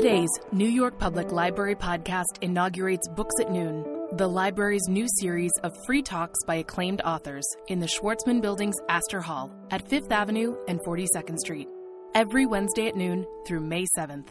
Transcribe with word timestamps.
Today's 0.00 0.30
New 0.52 0.68
York 0.68 0.96
Public 1.00 1.32
Library 1.32 1.74
podcast 1.74 2.40
inaugurates 2.40 3.08
Books 3.08 3.34
at 3.40 3.50
Noon, 3.50 3.84
the 4.12 4.28
library's 4.28 4.86
new 4.88 5.08
series 5.18 5.50
of 5.64 5.76
free 5.86 6.02
talks 6.02 6.38
by 6.46 6.54
acclaimed 6.54 7.00
authors 7.00 7.44
in 7.66 7.80
the 7.80 7.88
Schwarzman 7.88 8.40
Building's 8.40 8.76
Astor 8.88 9.20
Hall 9.20 9.52
at 9.72 9.84
5th 9.88 10.12
Avenue 10.12 10.54
and 10.68 10.78
42nd 10.82 11.36
Street, 11.38 11.66
every 12.14 12.46
Wednesday 12.46 12.86
at 12.86 12.94
noon 12.94 13.26
through 13.44 13.58
May 13.58 13.86
7th. 13.98 14.28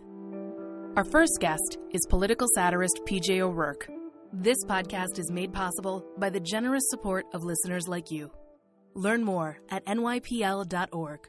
Our 0.96 1.04
first 1.04 1.38
guest 1.42 1.80
is 1.92 2.08
political 2.08 2.48
satirist 2.56 3.02
PJ 3.06 3.42
O'Rourke. 3.42 3.90
This 4.32 4.64
podcast 4.70 5.20
is 5.20 5.30
made 5.34 5.52
possible 5.52 6.06
by 6.18 6.30
the 6.30 6.40
generous 6.40 6.88
support 6.88 7.26
of 7.34 7.44
listeners 7.44 7.90
like 7.90 8.10
you. 8.10 8.32
Learn 8.94 9.22
more 9.22 9.60
at 9.70 9.86
nypl.org. 9.86 11.28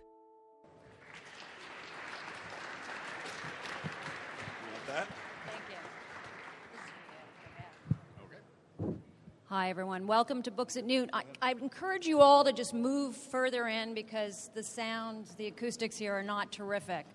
Hi, 9.51 9.71
everyone. 9.71 10.07
Welcome 10.07 10.43
to 10.43 10.51
Books 10.51 10.77
at 10.77 10.85
Noon. 10.85 11.09
I, 11.11 11.23
I, 11.41 11.53
encourage 11.53 12.07
you 12.07 12.21
all 12.21 12.45
to 12.45 12.53
just 12.53 12.75
move 12.75 13.17
further 13.17 13.67
in 13.69 13.95
because 13.95 14.51
the 14.53 14.63
sounds, 14.63 15.35
the 15.37 15.47
acoustics 15.47 15.97
here 15.97 16.13
are 16.13 16.23
not 16.23 16.53
terrific. 16.53 17.07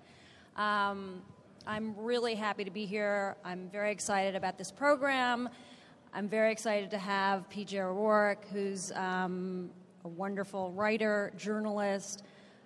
Um, 0.56 1.22
I'm 1.68 1.96
really 1.96 2.34
happy 2.34 2.64
to 2.64 2.72
be 2.72 2.88
here. 2.88 3.36
I'm 3.46 3.70
very 3.70 3.92
excited 3.92 4.34
about 4.34 4.58
this 4.58 4.72
program. 4.72 5.48
I'm 6.12 6.28
very 6.28 6.52
excited 6.52 6.90
to 6.90 6.98
have 6.98 7.48
PJ 7.52 7.80
O'Rourke, 7.80 8.48
who's 8.52 8.92
um, 8.94 9.70
a 10.04 10.08
wonderful 10.08 10.72
writer, 10.72 11.32
journalist, 11.38 12.24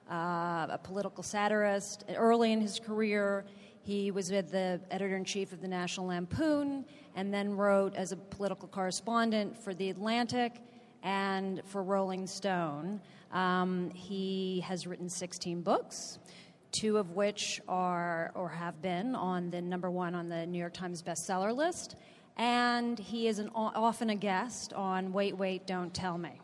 uh, 0.09 0.67
a 0.69 0.79
political 0.81 1.23
satirist. 1.23 2.05
Early 2.15 2.53
in 2.53 2.61
his 2.61 2.79
career, 2.79 3.43
he 3.87 4.11
was 4.11 4.27
the 4.27 4.81
editor 4.91 5.15
in 5.15 5.23
chief 5.23 5.53
of 5.53 5.61
the 5.61 5.67
National 5.67 6.07
Lampoon 6.07 6.83
and 7.15 7.33
then 7.33 7.55
wrote 7.55 7.95
as 7.95 8.11
a 8.11 8.17
political 8.17 8.67
correspondent 8.67 9.57
for 9.57 9.73
The 9.73 9.89
Atlantic 9.89 10.61
and 11.03 11.61
for 11.63 11.81
Rolling 11.81 12.27
Stone. 12.27 12.99
Um, 13.31 13.89
he 13.91 14.59
has 14.67 14.87
written 14.87 15.07
16 15.07 15.61
books, 15.61 16.19
two 16.73 16.97
of 16.97 17.11
which 17.11 17.61
are 17.69 18.33
or 18.35 18.49
have 18.49 18.81
been 18.81 19.15
on 19.15 19.51
the 19.51 19.61
number 19.61 19.89
one 19.89 20.15
on 20.15 20.27
the 20.27 20.45
New 20.45 20.59
York 20.59 20.73
Times 20.73 21.01
bestseller 21.01 21.55
list. 21.55 21.95
And 22.35 22.99
he 22.99 23.29
is 23.29 23.39
an, 23.39 23.49
often 23.55 24.09
a 24.09 24.15
guest 24.15 24.73
on 24.73 25.13
Wait, 25.13 25.37
Wait, 25.37 25.65
Don't 25.65 25.93
Tell 25.93 26.17
Me. 26.17 26.41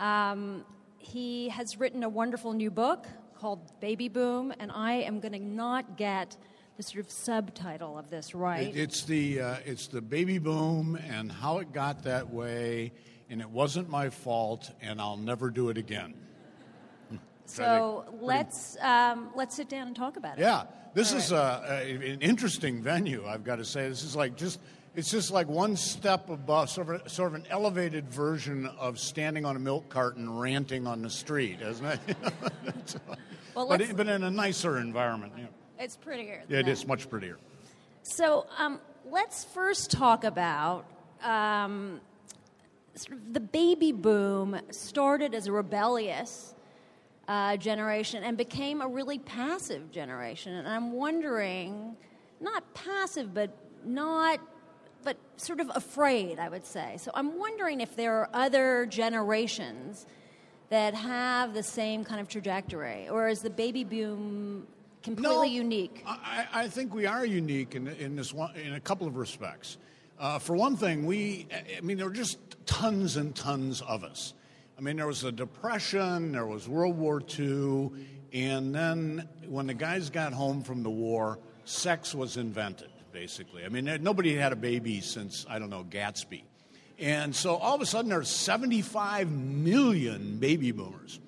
Um, 0.00 0.64
he 0.98 1.48
has 1.50 1.78
written 1.78 2.02
a 2.02 2.08
wonderful 2.08 2.52
new 2.52 2.72
book 2.72 3.06
called 3.38 3.60
Baby 3.80 4.08
Boom, 4.08 4.52
and 4.58 4.72
I 4.72 4.94
am 4.94 5.20
going 5.20 5.32
to 5.32 5.38
not 5.38 5.96
get 5.96 6.36
the 6.76 6.82
sort 6.82 7.04
of 7.04 7.10
subtitle 7.10 7.98
of 7.98 8.10
this, 8.10 8.34
right? 8.34 8.68
It, 8.68 8.76
it's 8.76 9.04
the 9.04 9.40
uh, 9.40 9.56
it's 9.64 9.88
the 9.88 10.02
baby 10.02 10.38
boom 10.38 10.98
and 11.08 11.32
how 11.32 11.58
it 11.58 11.72
got 11.72 12.04
that 12.04 12.30
way, 12.30 12.92
and 13.30 13.40
it 13.40 13.48
wasn't 13.48 13.88
my 13.88 14.10
fault, 14.10 14.70
and 14.82 15.00
I'll 15.00 15.16
never 15.16 15.50
do 15.50 15.70
it 15.70 15.78
again. 15.78 16.14
so 17.46 18.04
let's 18.20 18.76
um, 18.80 19.30
let's 19.34 19.56
sit 19.56 19.68
down 19.68 19.86
and 19.86 19.96
talk 19.96 20.16
about 20.16 20.38
it. 20.38 20.42
Yeah, 20.42 20.64
this 20.94 21.12
All 21.12 21.18
is 21.18 21.32
right. 21.32 21.62
a, 21.66 22.06
a, 22.06 22.12
an 22.12 22.20
interesting 22.20 22.82
venue. 22.82 23.26
I've 23.26 23.44
got 23.44 23.56
to 23.56 23.64
say, 23.64 23.88
this 23.88 24.02
is 24.02 24.14
like 24.14 24.36
just 24.36 24.60
it's 24.96 25.10
just 25.10 25.30
like 25.30 25.46
one 25.46 25.76
step 25.76 26.30
above, 26.30 26.70
sort 26.70 26.88
of, 26.88 27.10
sort 27.10 27.28
of 27.28 27.34
an 27.34 27.46
elevated 27.50 28.08
version 28.08 28.66
of 28.78 28.98
standing 28.98 29.44
on 29.44 29.54
a 29.54 29.58
milk 29.58 29.88
carton 29.90 30.38
ranting 30.38 30.86
on 30.86 31.02
the 31.02 31.10
street, 31.10 31.60
isn't 31.60 31.84
it? 31.84 32.00
well, 33.54 33.68
but, 33.68 33.96
but 33.96 34.08
in 34.08 34.22
a 34.24 34.30
nicer 34.30 34.78
environment. 34.78 35.34
Yeah. 35.36 35.46
It's 35.78 35.96
prettier. 35.96 36.42
Yeah, 36.48 36.60
it 36.60 36.68
is 36.68 36.86
much 36.86 37.08
prettier. 37.10 37.38
So 38.02 38.46
um, 38.58 38.80
let's 39.10 39.44
first 39.44 39.90
talk 39.90 40.24
about 40.24 40.86
um, 41.22 42.00
sort 42.94 43.18
of 43.18 43.34
the 43.34 43.40
baby 43.40 43.92
boom 43.92 44.58
started 44.70 45.34
as 45.34 45.46
a 45.46 45.52
rebellious 45.52 46.54
uh, 47.28 47.56
generation 47.56 48.22
and 48.22 48.36
became 48.36 48.80
a 48.80 48.88
really 48.88 49.18
passive 49.18 49.90
generation. 49.90 50.54
And 50.54 50.68
I'm 50.68 50.92
wondering, 50.92 51.96
not 52.40 52.74
passive, 52.74 53.34
but 53.34 53.50
not, 53.84 54.40
but 55.02 55.16
sort 55.36 55.60
of 55.60 55.70
afraid, 55.74 56.38
I 56.38 56.48
would 56.48 56.64
say. 56.64 56.96
So 56.98 57.10
I'm 57.14 57.38
wondering 57.38 57.80
if 57.80 57.96
there 57.96 58.14
are 58.20 58.30
other 58.32 58.86
generations 58.86 60.06
that 60.68 60.94
have 60.94 61.54
the 61.54 61.62
same 61.62 62.04
kind 62.04 62.20
of 62.20 62.28
trajectory, 62.28 63.08
or 63.08 63.28
is 63.28 63.40
the 63.40 63.50
baby 63.50 63.84
boom 63.84 64.66
completely 65.06 65.34
no, 65.34 65.42
unique? 65.44 66.02
I, 66.04 66.46
I, 66.52 66.68
think 66.68 66.92
we 66.92 67.06
are 67.06 67.24
unique 67.24 67.76
in, 67.76 67.86
in 67.86 68.16
this 68.16 68.34
one, 68.34 68.54
in 68.56 68.74
a 68.74 68.80
couple 68.80 69.06
of 69.06 69.16
respects. 69.16 69.78
Uh, 70.18 70.40
for 70.40 70.56
one 70.56 70.76
thing, 70.76 71.06
we, 71.06 71.46
I 71.76 71.80
mean, 71.80 71.96
there 71.96 72.06
were 72.06 72.12
just 72.12 72.38
tons 72.66 73.16
and 73.16 73.34
tons 73.34 73.82
of 73.82 74.02
us. 74.02 74.34
I 74.76 74.80
mean, 74.80 74.96
there 74.96 75.06
was 75.06 75.20
the 75.20 75.30
depression, 75.30 76.32
there 76.32 76.44
was 76.44 76.68
World 76.68 76.98
War 76.98 77.22
II, 77.38 77.92
and 78.32 78.74
then 78.74 79.28
when 79.46 79.68
the 79.68 79.74
guys 79.74 80.10
got 80.10 80.32
home 80.32 80.62
from 80.62 80.82
the 80.82 80.90
war, 80.90 81.38
sex 81.64 82.12
was 82.12 82.36
invented, 82.36 82.90
basically. 83.12 83.64
I 83.64 83.68
mean, 83.68 83.84
nobody 84.02 84.34
had 84.34 84.52
a 84.52 84.56
baby 84.56 85.00
since, 85.00 85.46
I 85.48 85.60
don't 85.60 85.70
know, 85.70 85.86
Gatsby. 85.88 86.42
And 86.98 87.34
so 87.34 87.56
all 87.56 87.76
of 87.76 87.80
a 87.80 87.86
sudden, 87.86 88.10
there's 88.10 88.28
75 88.28 89.30
million 89.30 90.38
baby 90.38 90.72
boomers. 90.72 91.20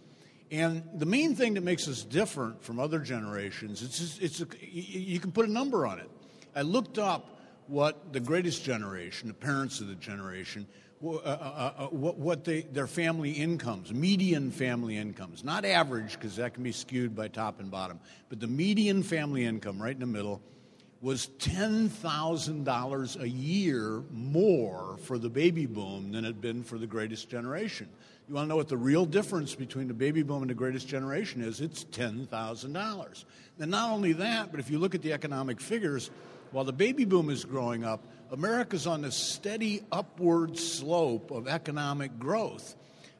And 0.50 0.82
the 0.94 1.06
main 1.06 1.34
thing 1.34 1.54
that 1.54 1.62
makes 1.62 1.88
us 1.88 2.02
different 2.02 2.62
from 2.62 2.80
other 2.80 3.00
generations, 3.00 3.82
it's, 3.82 3.98
just, 3.98 4.22
it's 4.22 4.40
a, 4.40 4.46
you 4.60 5.20
can 5.20 5.30
put 5.30 5.46
a 5.48 5.52
number 5.52 5.86
on 5.86 5.98
it. 5.98 6.10
I 6.56 6.62
looked 6.62 6.98
up 6.98 7.38
what 7.66 8.12
the 8.12 8.20
greatest 8.20 8.64
generation, 8.64 9.28
the 9.28 9.34
parents 9.34 9.80
of 9.80 9.88
the 9.88 9.94
generation, 9.94 10.66
uh, 11.04 11.10
uh, 11.10 11.18
uh, 11.18 11.72
uh, 11.84 11.86
what, 11.88 12.18
what 12.18 12.44
they, 12.44 12.62
their 12.62 12.86
family 12.86 13.30
incomes, 13.30 13.92
median 13.92 14.50
family 14.50 14.96
incomes, 14.96 15.44
not 15.44 15.64
average 15.64 16.14
because 16.14 16.36
that 16.36 16.54
can 16.54 16.62
be 16.62 16.72
skewed 16.72 17.14
by 17.14 17.28
top 17.28 17.60
and 17.60 17.70
bottom, 17.70 18.00
but 18.28 18.40
the 18.40 18.46
median 18.46 19.02
family 19.02 19.44
income 19.44 19.80
right 19.80 19.94
in 19.94 20.00
the 20.00 20.06
middle 20.06 20.40
was 21.00 21.28
$10,000 21.38 23.20
a 23.20 23.28
year 23.28 24.02
more 24.10 24.96
for 25.04 25.16
the 25.16 25.30
baby 25.30 25.66
boom 25.66 26.10
than 26.12 26.24
it 26.24 26.28
had 26.28 26.40
been 26.40 26.64
for 26.64 26.76
the 26.76 26.86
greatest 26.86 27.28
generation. 27.28 27.88
You 28.28 28.34
want 28.34 28.46
to 28.46 28.48
know 28.48 28.56
what 28.56 28.68
the 28.68 28.76
real 28.76 29.06
difference 29.06 29.54
between 29.54 29.88
the 29.88 29.94
baby 29.94 30.22
boom 30.22 30.42
and 30.42 30.50
the 30.50 30.54
greatest 30.54 30.88
generation 30.88 31.40
is? 31.40 31.60
It's 31.60 31.84
$10,000. 31.84 33.24
And 33.60 33.70
not 33.70 33.90
only 33.90 34.12
that, 34.14 34.50
but 34.50 34.60
if 34.60 34.70
you 34.70 34.78
look 34.78 34.94
at 34.94 35.02
the 35.02 35.12
economic 35.12 35.60
figures, 35.60 36.10
while 36.50 36.64
the 36.64 36.72
baby 36.72 37.04
boom 37.04 37.30
is 37.30 37.44
growing 37.44 37.84
up, 37.84 38.04
America's 38.30 38.86
on 38.86 39.04
a 39.04 39.12
steady 39.12 39.82
upward 39.92 40.58
slope 40.58 41.30
of 41.30 41.46
economic 41.46 42.18
growth 42.18 42.74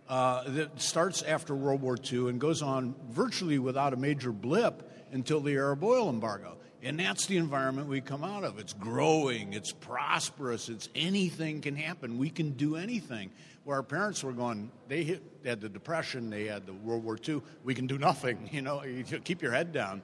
uh, 0.09 0.43
that 0.49 0.81
starts 0.81 1.23
after 1.23 1.55
World 1.55 1.81
War 1.81 1.97
II 1.97 2.29
and 2.29 2.41
goes 2.41 2.61
on 2.61 2.95
virtually 3.11 3.59
without 3.59 3.93
a 3.93 3.97
major 3.97 4.33
blip 4.33 4.91
until 5.13 5.41
the 5.41 5.55
Arab 5.55 5.85
oil 5.85 6.11
embargo. 6.11 6.57
And 6.83 7.01
that's 7.01 7.27
the 7.27 7.39
environment 7.39 7.89
we 7.89 8.01
come 8.01 8.23
out 8.23 8.45
of. 8.45 8.59
It's 8.59 8.73
growing, 8.73 9.53
it's 9.53 9.73
prosperous, 9.73 10.69
it's 10.69 10.89
anything 10.95 11.61
can 11.61 11.75
happen. 11.75 12.19
We 12.19 12.31
can 12.31 12.51
do 12.53 12.77
anything. 12.77 13.31
Where 13.65 13.77
our 13.77 13.83
parents 13.83 14.23
were 14.23 14.33
going, 14.33 14.71
they, 14.87 15.03
hit, 15.03 15.43
they 15.43 15.51
had 15.51 15.61
the 15.61 15.69
Depression, 15.69 16.31
they 16.31 16.47
had 16.47 16.67
the 16.67 16.73
World 16.73 17.05
War 17.05 17.19
II, 17.29 17.43
we 17.65 17.75
can 17.75 17.87
do 17.87 17.99
nothing, 17.99 18.49
you 18.53 18.63
know, 18.63 18.83
you 18.85 19.03
keep 19.03 19.43
your 19.43 19.53
head 19.53 19.73
down. 19.73 20.03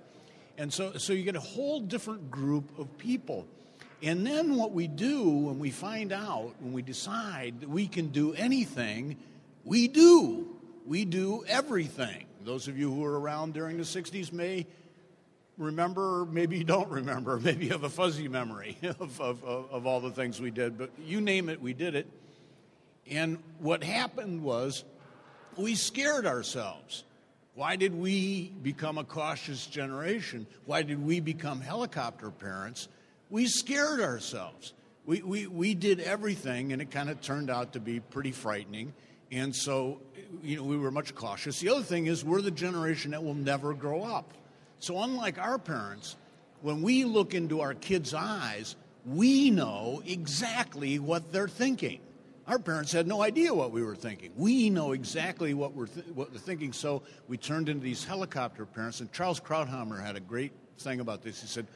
And 0.58 0.72
so, 0.72 0.92
so 0.98 1.12
you 1.12 1.22
get 1.22 1.36
a 1.36 1.40
whole 1.40 1.80
different 1.80 2.30
group 2.30 2.78
of 2.78 2.98
people. 2.98 3.46
And 4.02 4.26
then 4.26 4.56
what 4.56 4.72
we 4.72 4.86
do 4.86 5.28
when 5.28 5.58
we 5.58 5.70
find 5.70 6.12
out, 6.12 6.54
when 6.60 6.72
we 6.72 6.82
decide 6.82 7.60
that 7.60 7.68
we 7.68 7.88
can 7.88 8.08
do 8.08 8.34
anything, 8.34 9.16
we 9.64 9.88
do. 9.88 10.48
We 10.86 11.04
do 11.06 11.44
everything. 11.48 12.26
Those 12.44 12.68
of 12.68 12.78
you 12.78 12.92
who 12.92 13.00
were 13.00 13.18
around 13.18 13.54
during 13.54 13.78
the 13.78 13.84
60s 13.84 14.30
may 14.30 14.66
remember, 15.58 16.26
maybe 16.26 16.58
you 16.58 16.64
don't 16.64 16.90
remember, 16.90 17.38
maybe 17.42 17.66
you 17.66 17.72
have 17.72 17.84
a 17.84 17.90
fuzzy 17.90 18.28
memory 18.28 18.76
of, 18.82 19.20
of, 19.20 19.44
of, 19.44 19.86
all 19.86 20.00
the 20.00 20.10
things 20.10 20.40
we 20.40 20.50
did, 20.50 20.78
but 20.78 20.90
you 21.04 21.20
name 21.20 21.48
it, 21.48 21.60
we 21.60 21.72
did 21.72 21.94
it. 21.94 22.06
And 23.10 23.38
what 23.58 23.84
happened 23.84 24.42
was 24.42 24.84
we 25.56 25.74
scared 25.74 26.26
ourselves. 26.26 27.04
Why 27.54 27.76
did 27.76 27.94
we 27.94 28.50
become 28.62 28.98
a 28.98 29.04
cautious 29.04 29.66
generation? 29.66 30.46
Why 30.64 30.82
did 30.82 31.04
we 31.04 31.20
become 31.20 31.60
helicopter 31.60 32.30
parents? 32.30 32.88
We 33.30 33.46
scared 33.46 34.00
ourselves. 34.00 34.72
We, 35.06 35.22
we, 35.22 35.46
we 35.46 35.74
did 35.74 36.00
everything, 36.00 36.72
and 36.72 36.80
it 36.80 36.90
kind 36.90 37.10
of 37.10 37.20
turned 37.20 37.50
out 37.50 37.74
to 37.74 37.80
be 37.80 38.00
pretty 38.00 38.32
frightening. 38.32 38.94
And 39.30 39.54
so, 39.54 40.00
you 40.42 40.56
know, 40.56 40.64
we 40.64 40.76
were 40.76 40.90
much 40.90 41.14
cautious. 41.14 41.60
The 41.60 41.68
other 41.68 41.82
thing 41.82 42.06
is, 42.06 42.24
we're 42.24 42.40
the 42.40 42.50
generation 42.50 43.12
that 43.12 43.22
will 43.22 43.34
never 43.34 43.74
grow 43.74 44.02
up. 44.02 44.32
So, 44.84 45.02
unlike 45.02 45.38
our 45.38 45.58
parents, 45.58 46.14
when 46.60 46.82
we 46.82 47.04
look 47.04 47.32
into 47.32 47.62
our 47.62 47.72
kids' 47.72 48.12
eyes, 48.12 48.76
we 49.06 49.48
know 49.50 50.02
exactly 50.04 50.98
what 50.98 51.32
they're 51.32 51.48
thinking. 51.48 52.00
Our 52.46 52.58
parents 52.58 52.92
had 52.92 53.06
no 53.06 53.22
idea 53.22 53.54
what 53.54 53.70
we 53.70 53.82
were 53.82 53.96
thinking. 53.96 54.32
We 54.36 54.68
know 54.68 54.92
exactly 54.92 55.54
what 55.54 55.72
we're, 55.72 55.86
th- 55.86 56.08
what 56.08 56.30
we're 56.30 56.38
thinking, 56.38 56.74
so 56.74 57.00
we 57.28 57.38
turned 57.38 57.70
into 57.70 57.82
these 57.82 58.04
helicopter 58.04 58.66
parents. 58.66 59.00
And 59.00 59.10
Charles 59.10 59.40
Krauthammer 59.40 60.04
had 60.04 60.16
a 60.16 60.20
great 60.20 60.52
thing 60.76 61.00
about 61.00 61.22
this. 61.22 61.40
He 61.40 61.46
said, 61.46 61.66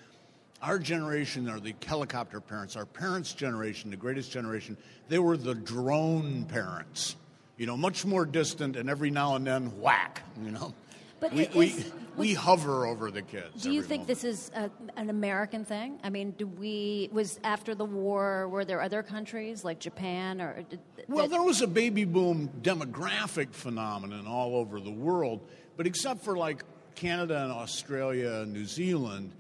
Our 0.61 0.79
generation 0.79 1.49
are 1.49 1.61
the 1.61 1.75
helicopter 1.87 2.43
parents. 2.43 2.77
Our 2.77 2.85
parents' 2.85 3.33
generation, 3.33 3.91
the 3.91 3.97
greatest 3.97 4.31
generation, 4.31 4.77
they 5.09 5.19
were 5.19 5.39
the 5.39 5.55
drone 5.55 6.45
parents. 6.45 7.17
You 7.57 7.65
know, 7.65 7.77
much 7.79 8.05
more 8.05 8.27
distant, 8.27 8.77
and 8.77 8.91
every 8.91 9.11
now 9.11 9.35
and 9.35 9.47
then, 9.47 9.81
whack. 9.81 10.21
You 10.45 10.51
know, 10.51 10.75
But 11.21 11.33
we 11.33 11.43
it 11.43 11.55
we, 11.55 11.75
we 12.17 12.35
hover 12.35 12.87
over 12.87 13.11
the 13.11 13.23
kids. 13.23 13.63
Do 13.63 13.71
you 13.73 13.83
think 13.83 14.03
moment. 14.03 14.09
this 14.09 14.25
is 14.25 14.51
a, 14.55 14.71
an 14.97 15.11
American 15.11 15.65
thing? 15.65 15.99
I 16.05 16.11
mean, 16.11 16.33
do 16.33 16.47
we 16.47 17.09
was 17.13 17.41
after 17.45 17.75
the 17.75 17.85
war? 17.85 18.49
Were 18.49 18.65
there 18.65 18.81
other 18.81 19.03
countries 19.03 19.65
like 19.65 19.79
Japan 19.79 20.41
or? 20.41 20.57
Uh, 20.59 20.63
did- 20.69 20.81
Well, 21.09 21.25
that- 21.25 21.31
there 21.31 21.43
was 21.43 21.61
a 21.63 21.67
baby 21.67 22.05
boom 22.05 22.51
demographic 22.63 23.53
phenomenon 23.53 24.27
all 24.27 24.57
over 24.57 24.81
the 24.81 24.91
world, 24.91 25.41
but 25.77 25.87
except 25.87 26.23
for 26.25 26.37
like 26.37 26.63
Canada 26.95 27.43
and 27.43 27.53
Australia 27.53 28.41
and 28.43 28.53
New 28.53 28.67
Zealand, 28.67 29.33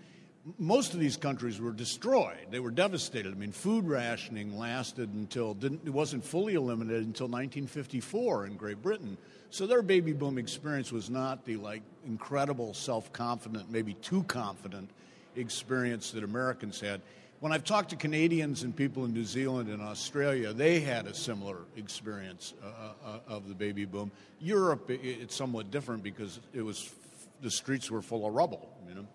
most 0.58 0.94
of 0.94 1.00
these 1.00 1.16
countries 1.16 1.60
were 1.60 1.72
destroyed. 1.72 2.46
They 2.50 2.60
were 2.60 2.70
devastated. 2.70 3.32
I 3.32 3.36
mean, 3.36 3.52
food 3.52 3.86
rationing 3.86 4.56
lasted 4.56 5.12
until 5.12 5.54
didn't 5.54 5.82
it 5.84 5.90
wasn't 5.90 6.25
fully 6.25 6.54
eliminated 6.54 7.04
until 7.06 7.26
1954 7.26 8.46
in 8.46 8.56
Great 8.56 8.80
Britain. 8.82 9.19
So 9.50 9.67
their 9.67 9.83
baby 9.83 10.12
boom 10.12 10.39
experience 10.39 10.93
was 10.93 11.09
not 11.09 11.45
the 11.45 11.56
like 11.56 11.83
incredible 12.06 12.75
self-confident, 12.75 13.71
maybe 13.71 13.95
too 13.95 14.23
confident 14.25 14.91
experience 15.37 16.11
that 16.11 16.25
Americans 16.25 16.81
had. 16.81 17.00
When 17.41 17.53
I've 17.53 17.65
talked 17.65 17.91
to 17.91 17.97
Canadians 17.97 18.65
and 18.65 18.75
people 18.75 19.05
in 19.05 19.15
New 19.15 19.25
Zealand 19.25 19.71
and 19.71 19.81
Australia, 19.81 20.53
they 20.53 20.81
had 20.81 21.06
a 21.06 21.15
similar 21.15 21.59
experience 21.77 22.55
uh, 22.62 22.93
uh, 23.06 23.19
of 23.29 23.49
the 23.49 23.55
baby 23.55 23.85
boom. 23.85 24.11
Europe, 24.41 24.91
it's 24.91 25.37
somewhat 25.37 25.71
different 25.71 26.03
because 26.03 26.41
it 26.53 26.62
was 26.62 26.93
the 27.41 27.50
streets 27.50 27.91
were 27.91 28.03
full 28.03 28.27
of 28.27 28.35
rubble. 28.35 28.69
You 28.89 28.97
know, 28.97 29.06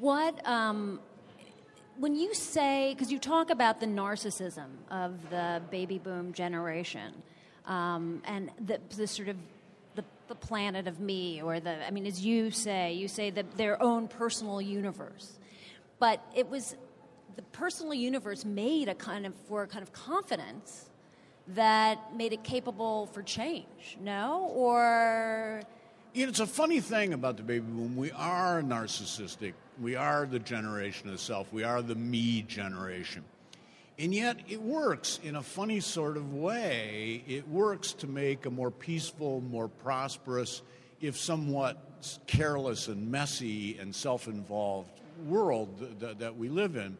What, 0.00 0.44
um, 0.46 0.98
when 1.98 2.16
you 2.16 2.34
say, 2.34 2.94
because 2.94 3.12
you 3.12 3.20
talk 3.20 3.50
about 3.50 3.78
the 3.78 3.86
narcissism 3.86 4.66
of 4.90 5.30
the 5.30 5.62
baby 5.70 5.98
boom 5.98 6.32
generation 6.32 7.12
um, 7.66 8.22
and 8.24 8.50
the, 8.66 8.80
the 8.96 9.06
sort 9.06 9.28
of 9.28 9.36
the, 10.32 10.46
planet 10.46 10.86
of 10.86 11.00
me, 11.00 11.42
or 11.42 11.60
the, 11.60 11.86
I 11.86 11.90
mean, 11.90 12.06
as 12.06 12.24
you 12.24 12.50
say, 12.50 12.94
you 12.94 13.08
say 13.08 13.30
that 13.30 13.56
their 13.56 13.82
own 13.82 14.08
personal 14.08 14.60
universe. 14.60 15.38
But 15.98 16.24
it 16.34 16.48
was 16.48 16.74
the 17.36 17.42
personal 17.42 17.94
universe 17.94 18.44
made 18.44 18.88
a 18.88 18.94
kind 18.94 19.26
of, 19.26 19.34
for 19.48 19.62
a 19.62 19.66
kind 19.66 19.82
of 19.82 19.92
confidence 19.92 20.90
that 21.48 22.16
made 22.16 22.32
it 22.32 22.44
capable 22.44 23.06
for 23.06 23.22
change, 23.22 23.98
no? 24.00 24.50
Or. 24.54 25.62
You 26.14 26.26
know, 26.26 26.30
it's 26.30 26.40
a 26.40 26.46
funny 26.46 26.80
thing 26.80 27.12
about 27.12 27.36
the 27.36 27.42
baby 27.42 27.66
boom. 27.66 27.96
We 27.96 28.10
are 28.12 28.62
narcissistic. 28.62 29.52
We 29.80 29.96
are 29.96 30.26
the 30.26 30.38
generation 30.38 31.10
of 31.10 31.20
self. 31.20 31.52
We 31.52 31.64
are 31.64 31.82
the 31.82 31.94
me 31.94 32.42
generation. 32.42 33.24
And 33.98 34.14
yet, 34.14 34.38
it 34.48 34.60
works 34.60 35.20
in 35.22 35.36
a 35.36 35.42
funny 35.42 35.80
sort 35.80 36.16
of 36.16 36.34
way. 36.34 37.22
It 37.28 37.46
works 37.48 37.92
to 37.94 38.06
make 38.06 38.46
a 38.46 38.50
more 38.50 38.70
peaceful, 38.70 39.40
more 39.42 39.68
prosperous, 39.68 40.62
if 41.00 41.18
somewhat 41.18 41.76
careless 42.26 42.88
and 42.88 43.10
messy 43.10 43.78
and 43.78 43.94
self 43.94 44.26
involved 44.26 44.90
world 45.26 45.78
th- 45.78 45.98
th- 46.00 46.18
that 46.18 46.36
we 46.36 46.48
live 46.48 46.76
in. 46.76 46.96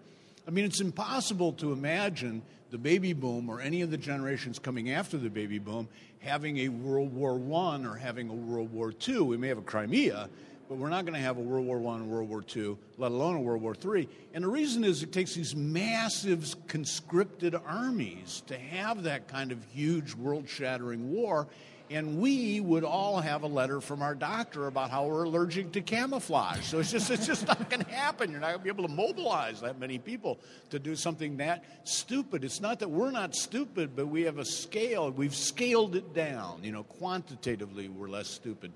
I 0.47 0.50
mean, 0.50 0.65
it's 0.65 0.81
impossible 0.81 1.53
to 1.55 1.73
imagine 1.73 2.43
the 2.71 2.79
baby 2.79 3.12
boom 3.12 3.49
or 3.49 3.61
any 3.61 3.83
of 3.83 3.91
the 3.91 3.97
generations 3.97 4.59
coming 4.59 4.91
after 4.91 5.17
the 5.17 5.31
baby 5.31 5.59
boom 5.59 5.88
having 6.21 6.59
a 6.59 6.69
World 6.69 7.12
War 7.12 7.35
I 7.35 7.85
or 7.85 7.97
having 7.97 8.29
a 8.29 8.35
World 8.35 8.73
War 8.73 8.93
II. 9.06 9.21
We 9.23 9.37
may 9.37 9.49
have 9.49 9.59
a 9.59 9.62
Crimea, 9.62 10.29
but 10.73 10.79
we're 10.79 10.89
not 10.89 11.05
going 11.05 11.13
to 11.13 11.21
have 11.21 11.37
a 11.37 11.41
World 11.43 11.67
War 11.67 11.77
I 11.93 11.97
and 11.97 12.09
World 12.09 12.31
War 12.31 12.43
II, 12.57 12.79
let 12.97 13.13
alone 13.13 13.37
a 13.37 13.41
World 13.41 13.61
War 13.61 13.75
III. 13.75 14.09
And 14.33 14.43
the 14.43 14.49
reason 14.49 14.85
is 14.85 15.03
it 15.03 15.13
takes 15.13 15.35
these 15.35 15.55
massive 15.55 16.57
conscripted 16.67 17.55
armies 17.55 18.43
to 18.47 18.57
have 18.57 19.03
that 19.03 19.29
kind 19.29 19.53
of 19.53 19.63
huge 19.75 20.15
world 20.15 20.49
shattering 20.49 21.13
war. 21.13 21.47
And 21.91 22.21
we 22.21 22.61
would 22.61 22.85
all 22.85 23.21
have 23.21 23.43
a 23.43 23.49
letter 23.49 23.83
from 23.83 24.01
our 24.01 24.15
doctor 24.15 24.67
about 24.67 24.91
how 24.91 25.09
we're 25.09 25.25
allergic 25.25 25.73
to 25.73 25.83
camouflage. 25.83 26.65
So 26.65 26.79
it's 26.79 26.91
just 26.91 27.11
it's 27.11 27.27
just 27.27 27.47
not 27.47 27.69
going 27.69 27.85
to 27.85 27.91
happen. 27.91 28.31
You're 28.31 28.41
not 28.41 28.53
going 28.53 28.61
to 28.61 28.65
be 28.65 28.71
able 28.71 28.89
to 28.89 28.95
mobilize 28.95 29.61
that 29.61 29.79
many 29.79 29.99
people 29.99 30.39
to 30.71 30.79
do 30.79 30.97
something 30.97 31.37
that 31.37 31.65
stupid. 31.85 32.45
It's 32.45 32.63
not 32.63 32.79
that 32.79 32.89
we're 32.89 33.11
not 33.11 33.35
stupid, 33.35 33.95
but 33.95 34.07
we 34.09 34.23
have 34.23 34.39
a 34.39 34.45
scale. 34.47 35.11
We've 35.11 35.37
scaled 35.37 35.97
it 35.97 36.15
down. 36.15 36.61
You 36.63 36.73
know, 36.73 36.85
quantitatively, 36.85 37.91
we're 37.91 38.09
less 38.09 38.29
stupid. 38.29 38.73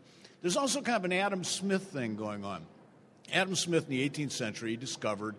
There's 0.46 0.56
also 0.56 0.80
kind 0.80 0.94
of 0.94 1.04
an 1.04 1.12
Adam 1.12 1.42
Smith 1.42 1.82
thing 1.88 2.14
going 2.14 2.44
on. 2.44 2.64
Adam 3.32 3.56
Smith 3.56 3.82
in 3.82 3.90
the 3.90 4.08
18th 4.08 4.30
century 4.30 4.76
discovered 4.76 5.34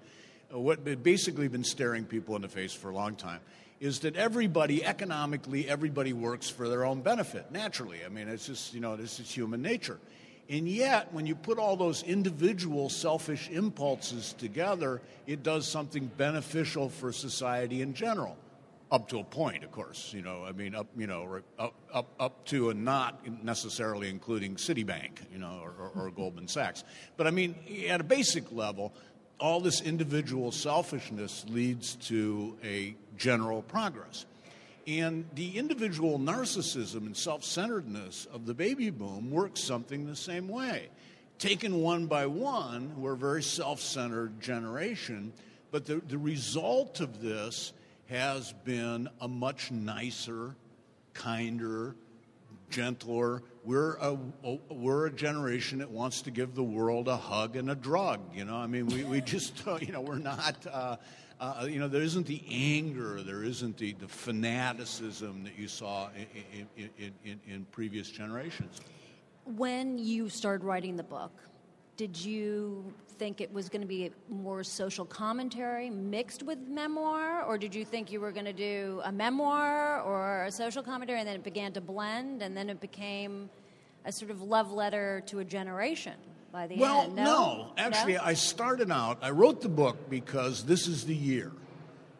uh, 0.53 0.59
what 0.59 0.85
had 0.85 1.01
basically 1.01 1.47
been 1.47 1.63
staring 1.63 2.03
people 2.03 2.35
in 2.35 2.41
the 2.41 2.49
face 2.49 2.73
for 2.73 2.89
a 2.89 2.93
long 2.93 3.15
time 3.15 3.39
is 3.79 3.99
that 3.99 4.17
everybody, 4.17 4.83
economically, 4.83 5.69
everybody 5.69 6.11
works 6.11 6.49
for 6.49 6.67
their 6.67 6.83
own 6.83 6.99
benefit, 6.99 7.53
naturally. 7.53 7.99
I 8.05 8.09
mean, 8.09 8.27
it's 8.27 8.47
just, 8.47 8.73
you 8.73 8.81
know, 8.81 8.97
this 8.97 9.21
is 9.21 9.31
human 9.31 9.61
nature. 9.61 9.97
And 10.49 10.67
yet, 10.67 11.13
when 11.13 11.25
you 11.25 11.35
put 11.35 11.57
all 11.57 11.77
those 11.77 12.03
individual 12.03 12.89
selfish 12.89 13.47
impulses 13.49 14.33
together, 14.33 15.01
it 15.25 15.41
does 15.41 15.69
something 15.69 16.11
beneficial 16.17 16.89
for 16.89 17.13
society 17.13 17.81
in 17.81 17.93
general. 17.93 18.35
Up 18.89 19.09
to 19.09 19.19
a 19.19 19.23
point, 19.23 19.65
of 19.65 19.71
course. 19.71 20.13
You 20.13 20.21
know, 20.21 20.45
I 20.45 20.53
mean, 20.53 20.73
up, 20.73 20.87
you 20.95 21.07
know, 21.07 21.41
up, 21.59 21.73
up, 21.93 22.13
up 22.19 22.45
to 22.45 22.69
and 22.69 22.85
not 22.85 23.19
necessarily 23.43 24.09
including 24.09 24.55
Citibank, 24.55 25.19
you 25.31 25.39
know, 25.39 25.59
or, 25.61 25.73
or, 25.77 26.05
or 26.05 26.11
Goldman 26.11 26.47
Sachs. 26.47 26.85
But 27.17 27.27
I 27.27 27.31
mean, 27.31 27.55
at 27.89 27.99
a 27.99 28.05
basic 28.05 28.51
level, 28.51 28.93
all 29.39 29.59
this 29.59 29.81
individual 29.81 30.51
selfishness 30.51 31.45
leads 31.49 31.95
to 31.95 32.57
a 32.63 32.95
general 33.17 33.61
progress. 33.61 34.25
And 34.87 35.25
the 35.35 35.57
individual 35.57 36.17
narcissism 36.17 37.07
and 37.07 37.17
self 37.17 37.43
centeredness 37.43 38.25
of 38.31 38.45
the 38.45 38.53
baby 38.53 38.89
boom 38.89 39.31
works 39.31 39.61
something 39.61 40.07
the 40.07 40.15
same 40.15 40.47
way. 40.47 40.87
Taken 41.39 41.81
one 41.81 42.07
by 42.07 42.25
one, 42.25 42.99
we're 42.99 43.13
a 43.13 43.17
very 43.17 43.43
self 43.43 43.81
centered 43.81 44.39
generation, 44.39 45.33
but 45.71 45.85
the, 45.85 46.01
the 46.07 46.17
result 46.17 47.01
of 47.01 47.21
this 47.21 47.73
has 48.09 48.53
been 48.63 49.09
a 49.21 49.27
much 49.27 49.71
nicer, 49.71 50.55
kinder, 51.13 51.95
gentler. 52.69 53.43
We're 53.63 53.95
a, 53.95 54.17
we're 54.69 55.07
a 55.07 55.11
generation 55.11 55.79
that 55.79 55.89
wants 55.89 56.21
to 56.23 56.31
give 56.31 56.55
the 56.55 56.63
world 56.63 57.07
a 57.07 57.17
hug 57.17 57.55
and 57.55 57.69
a 57.69 57.75
drug. 57.75 58.21
You 58.33 58.45
know, 58.45 58.55
I 58.55 58.67
mean, 58.67 58.87
we, 58.87 59.03
we 59.03 59.21
just, 59.35 59.67
uh, 59.67 59.77
you 59.81 59.91
know, 59.91 60.01
we're 60.01 60.19
not, 60.19 60.65
uh, 60.71 60.95
uh, 61.39 61.67
you 61.69 61.79
know, 61.79 61.87
there 61.87 62.01
isn't 62.01 62.25
the 62.25 62.41
anger, 62.49 63.21
there 63.21 63.43
isn't 63.43 63.77
the, 63.77 63.93
the 63.93 64.07
fanaticism 64.07 65.43
that 65.43 65.57
you 65.57 65.67
saw 65.67 66.09
in, 66.55 66.87
in, 66.97 67.13
in, 67.25 67.39
in 67.47 67.65
previous 67.71 68.09
generations. 68.09 68.81
When 69.45 69.97
you 69.97 70.29
started 70.29 70.65
writing 70.65 70.97
the 70.97 71.03
book, 71.03 71.31
did 71.95 72.17
you 72.17 72.93
think 73.17 73.41
it 73.41 73.51
was 73.51 73.69
going 73.69 73.81
to 73.81 73.87
be 73.87 74.11
more 74.29 74.63
social 74.63 75.05
commentary 75.05 75.89
mixed 75.89 76.43
with 76.43 76.59
memoir, 76.67 77.43
or 77.43 77.57
did 77.57 77.73
you 77.73 77.83
think 77.85 78.11
you 78.11 78.19
were 78.19 78.31
going 78.31 78.45
to 78.45 78.53
do 78.53 79.01
a 79.03 79.11
memoir 79.11 80.01
or 80.01 80.45
a 80.45 80.51
social 80.51 80.83
commentary, 80.83 81.19
and 81.19 81.27
then 81.27 81.35
it 81.35 81.43
began 81.43 81.73
to 81.73 81.81
blend, 81.81 82.41
and 82.41 82.55
then 82.55 82.69
it 82.69 82.79
became 82.79 83.49
a 84.05 84.11
sort 84.11 84.31
of 84.31 84.41
love 84.41 84.71
letter 84.71 85.21
to 85.27 85.39
a 85.39 85.43
generation 85.43 86.13
by 86.51 86.67
the 86.67 86.73
end 86.73 86.81
Well, 86.81 87.01
end? 87.01 87.15
no. 87.15 87.71
Actually, 87.77 88.13
No? 88.13 88.21
I 88.23 88.33
started 88.33 88.91
out, 88.91 89.17
I 89.21 89.31
wrote 89.31 89.61
the 89.61 89.69
book 89.69 90.09
because 90.09 90.63
this 90.63 90.87
is 90.87 91.05
the 91.05 91.15
year. 91.15 91.51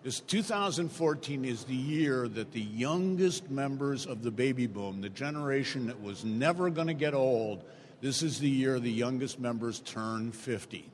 This 0.04 0.20
2014 0.22 1.44
is 1.44 1.66
the 1.66 1.76
year 1.76 2.28
that 2.30 2.52
the 2.54 2.62
youngest 2.62 3.50
members 3.50 4.06
of 4.06 4.24
the 4.24 4.32
baby 4.32 4.68
boom, 4.68 5.02
the 5.02 5.10
generation 5.10 5.88
that 5.88 6.02
was 6.02 6.24
never 6.24 6.70
going 6.70 6.88
to 6.88 6.94
get 6.94 7.14
old, 7.14 7.64
this 8.02 8.24
is 8.24 8.40
the 8.40 8.50
year 8.50 8.80
the 8.80 8.92
youngest 8.92 9.40
members 9.40 9.80
turn 9.80 10.32
50. 10.32 10.90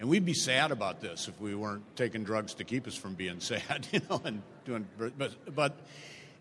And 0.00 0.08
we'd 0.08 0.24
be 0.24 0.34
sad 0.34 0.70
about 0.70 1.00
this 1.00 1.28
if 1.28 1.40
we 1.40 1.54
weren't 1.54 1.84
taking 1.96 2.24
drugs 2.24 2.54
to 2.54 2.64
keep 2.64 2.86
us 2.86 2.94
from 2.94 3.14
being 3.14 3.40
sad, 3.40 3.86
you 3.92 4.00
know, 4.08 4.20
and 4.24 4.42
doing. 4.64 4.86
But, 4.98 5.54
but 5.54 5.78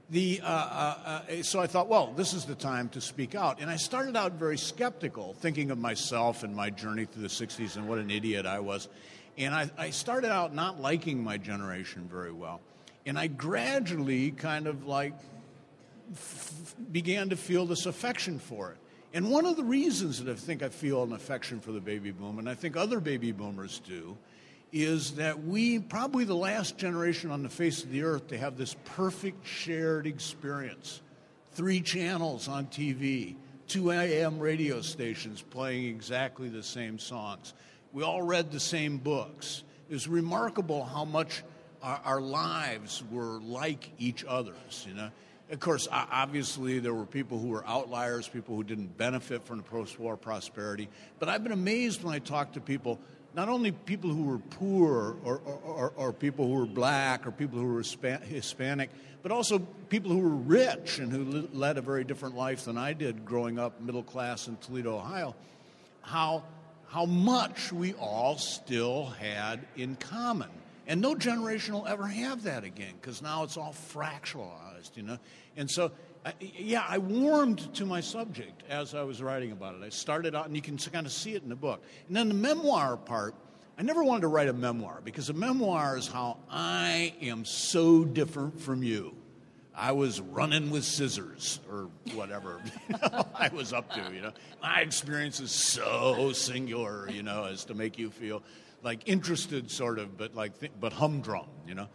the 0.09 0.41
uh, 0.43 0.47
uh, 0.47 1.21
uh, 1.29 1.43
so 1.43 1.59
I 1.59 1.67
thought, 1.67 1.87
well, 1.87 2.13
this 2.15 2.33
is 2.33 2.45
the 2.45 2.55
time 2.55 2.89
to 2.89 3.01
speak 3.01 3.35
out. 3.35 3.61
And 3.61 3.69
I 3.69 3.77
started 3.77 4.15
out 4.15 4.33
very 4.33 4.57
skeptical, 4.57 5.33
thinking 5.33 5.71
of 5.71 5.77
myself 5.77 6.43
and 6.43 6.55
my 6.55 6.69
journey 6.69 7.05
through 7.05 7.23
the 7.23 7.29
'60s 7.29 7.77
and 7.77 7.87
what 7.87 7.99
an 7.99 8.11
idiot 8.11 8.45
I 8.45 8.59
was. 8.59 8.89
And 9.37 9.55
I, 9.55 9.69
I 9.77 9.89
started 9.89 10.31
out 10.31 10.53
not 10.53 10.79
liking 10.79 11.23
my 11.23 11.37
generation 11.37 12.07
very 12.11 12.31
well. 12.31 12.61
And 13.05 13.17
I 13.17 13.27
gradually 13.27 14.31
kind 14.31 14.67
of 14.67 14.85
like 14.85 15.15
f- 16.11 16.75
began 16.91 17.29
to 17.29 17.35
feel 17.35 17.65
this 17.65 17.85
affection 17.85 18.39
for 18.39 18.71
it. 18.71 18.77
And 19.13 19.29
one 19.29 19.45
of 19.45 19.55
the 19.55 19.63
reasons 19.63 20.23
that 20.23 20.31
I 20.31 20.35
think 20.35 20.63
I 20.63 20.69
feel 20.69 21.03
an 21.03 21.13
affection 21.13 21.59
for 21.59 21.71
the 21.71 21.79
baby 21.79 22.09
boom, 22.09 22.39
and 22.39 22.49
I 22.49 22.55
think 22.55 22.75
other 22.75 22.99
baby 22.99 23.31
boomers 23.31 23.79
do, 23.85 24.17
is 24.71 25.11
that 25.17 25.43
we, 25.43 25.77
probably 25.77 26.23
the 26.23 26.35
last 26.35 26.77
generation 26.79 27.29
on 27.29 27.43
the 27.43 27.49
face 27.49 27.83
of 27.83 27.91
the 27.91 28.01
earth 28.01 28.29
to 28.29 28.37
have 28.39 28.57
this 28.57 28.75
perfect 28.85 29.45
shared 29.45 30.07
experience. 30.07 30.99
Three 31.51 31.79
channels 31.79 32.47
on 32.47 32.65
TV, 32.65 33.35
two 33.67 33.91
AM 33.91 34.39
radio 34.39 34.81
stations 34.81 35.43
playing 35.43 35.85
exactly 35.85 36.49
the 36.49 36.63
same 36.63 36.97
songs. 36.97 37.53
We 37.91 38.01
all 38.01 38.23
read 38.23 38.51
the 38.51 38.59
same 38.59 38.97
books. 38.97 39.63
it 39.89 39.93
was 39.93 40.07
remarkable 40.07 40.83
how 40.83 41.05
much 41.05 41.43
our, 41.83 42.01
our 42.03 42.21
lives 42.21 43.03
were 43.11 43.39
like 43.41 43.91
each 43.99 44.25
other's. 44.27 44.85
You 44.87 44.95
know, 44.95 45.11
of 45.53 45.59
course, 45.59 45.87
obviously 45.91 46.79
there 46.79 46.95
were 46.95 47.05
people 47.05 47.37
who 47.37 47.49
were 47.49 47.65
outliers, 47.67 48.27
people 48.27 48.55
who 48.55 48.63
didn't 48.63 48.97
benefit 48.97 49.45
from 49.45 49.57
the 49.57 49.63
post-war 49.63 50.17
prosperity. 50.17 50.89
But 51.19 51.29
I've 51.29 51.43
been 51.43 51.51
amazed 51.51 52.03
when 52.03 52.13
I 52.13 52.19
talk 52.19 52.53
to 52.53 52.59
people 52.59 52.99
not 53.35 53.49
only 53.49 53.71
people 53.71 54.09
who 54.09 54.23
were 54.23 54.39
poor 54.39 55.15
or, 55.23 55.41
or, 55.45 55.59
or, 55.63 55.93
or, 55.95 56.13
people 56.13 56.47
who 56.47 56.53
were 56.53 56.65
black 56.65 57.25
or 57.25 57.31
people 57.31 57.59
who 57.59 57.65
were 57.65 57.81
Hispanic, 57.81 58.89
but 59.21 59.31
also 59.31 59.59
people 59.89 60.11
who 60.11 60.19
were 60.19 60.29
rich 60.29 60.99
and 60.99 61.11
who 61.11 61.47
led 61.53 61.77
a 61.77 61.81
very 61.81 62.03
different 62.03 62.35
life 62.35 62.65
than 62.65 62.77
I 62.77 62.93
did 62.93 63.25
growing 63.25 63.57
up 63.57 63.79
middle 63.81 64.03
class 64.03 64.47
in 64.47 64.57
Toledo, 64.57 64.97
Ohio, 64.97 65.35
how, 66.01 66.43
how 66.89 67.05
much 67.05 67.71
we 67.71 67.93
all 67.93 68.37
still 68.37 69.05
had 69.05 69.61
in 69.75 69.95
common. 69.95 70.49
And 70.85 71.01
no 71.01 71.15
generation 71.15 71.73
will 71.73 71.87
ever 71.87 72.05
have 72.05 72.43
that 72.43 72.63
again 72.63 72.93
because 73.01 73.21
now 73.21 73.43
it's 73.43 73.57
all 73.57 73.73
fractionalized, 73.93 74.72
you 74.95 75.03
know. 75.03 75.17
And 75.55 75.69
so, 75.69 75.91
yeah, 76.39 76.85
I 76.87 76.97
warmed 76.97 77.73
to 77.75 77.85
my 77.85 78.01
subject 78.01 78.63
as 78.69 78.95
I 78.95 79.03
was 79.03 79.21
writing 79.21 79.51
about 79.51 79.75
it. 79.75 79.83
I 79.83 79.89
started 79.89 80.35
out, 80.35 80.47
and 80.47 80.55
you 80.55 80.61
can 80.61 80.77
kind 80.77 81.05
of 81.05 81.11
see 81.11 81.33
it 81.33 81.43
in 81.43 81.49
the 81.49 81.55
book. 81.55 81.83
And 82.07 82.15
then 82.15 82.27
the 82.27 82.33
memoir 82.33 82.97
part, 82.97 83.35
I 83.77 83.81
never 83.81 84.03
wanted 84.03 84.21
to 84.21 84.27
write 84.27 84.47
a 84.47 84.53
memoir 84.53 85.01
because 85.03 85.29
a 85.29 85.33
memoir 85.33 85.97
is 85.97 86.07
how 86.07 86.37
I 86.49 87.13
am 87.21 87.45
so 87.45 88.03
different 88.03 88.61
from 88.61 88.83
you. 88.83 89.15
I 89.75 89.91
was 89.93 90.21
running 90.21 90.69
with 90.69 90.83
scissors 90.83 91.59
or 91.69 91.89
whatever 92.13 92.61
I 93.35 93.49
was 93.51 93.73
up 93.73 93.91
to, 93.93 94.13
you 94.13 94.21
know. 94.21 94.31
My 94.61 94.81
experience 94.81 95.39
is 95.39 95.51
so 95.51 96.31
singular, 96.33 97.09
you 97.09 97.23
know, 97.23 97.45
as 97.45 97.65
to 97.65 97.73
make 97.73 97.97
you 97.97 98.11
feel 98.11 98.43
like 98.83 99.07
interested, 99.07 99.71
sort 99.71 99.97
of, 99.97 100.15
but 100.17 100.35
like, 100.35 100.53
but 100.79 100.93
humdrum, 100.93 101.47
you 101.67 101.73
know. 101.73 101.87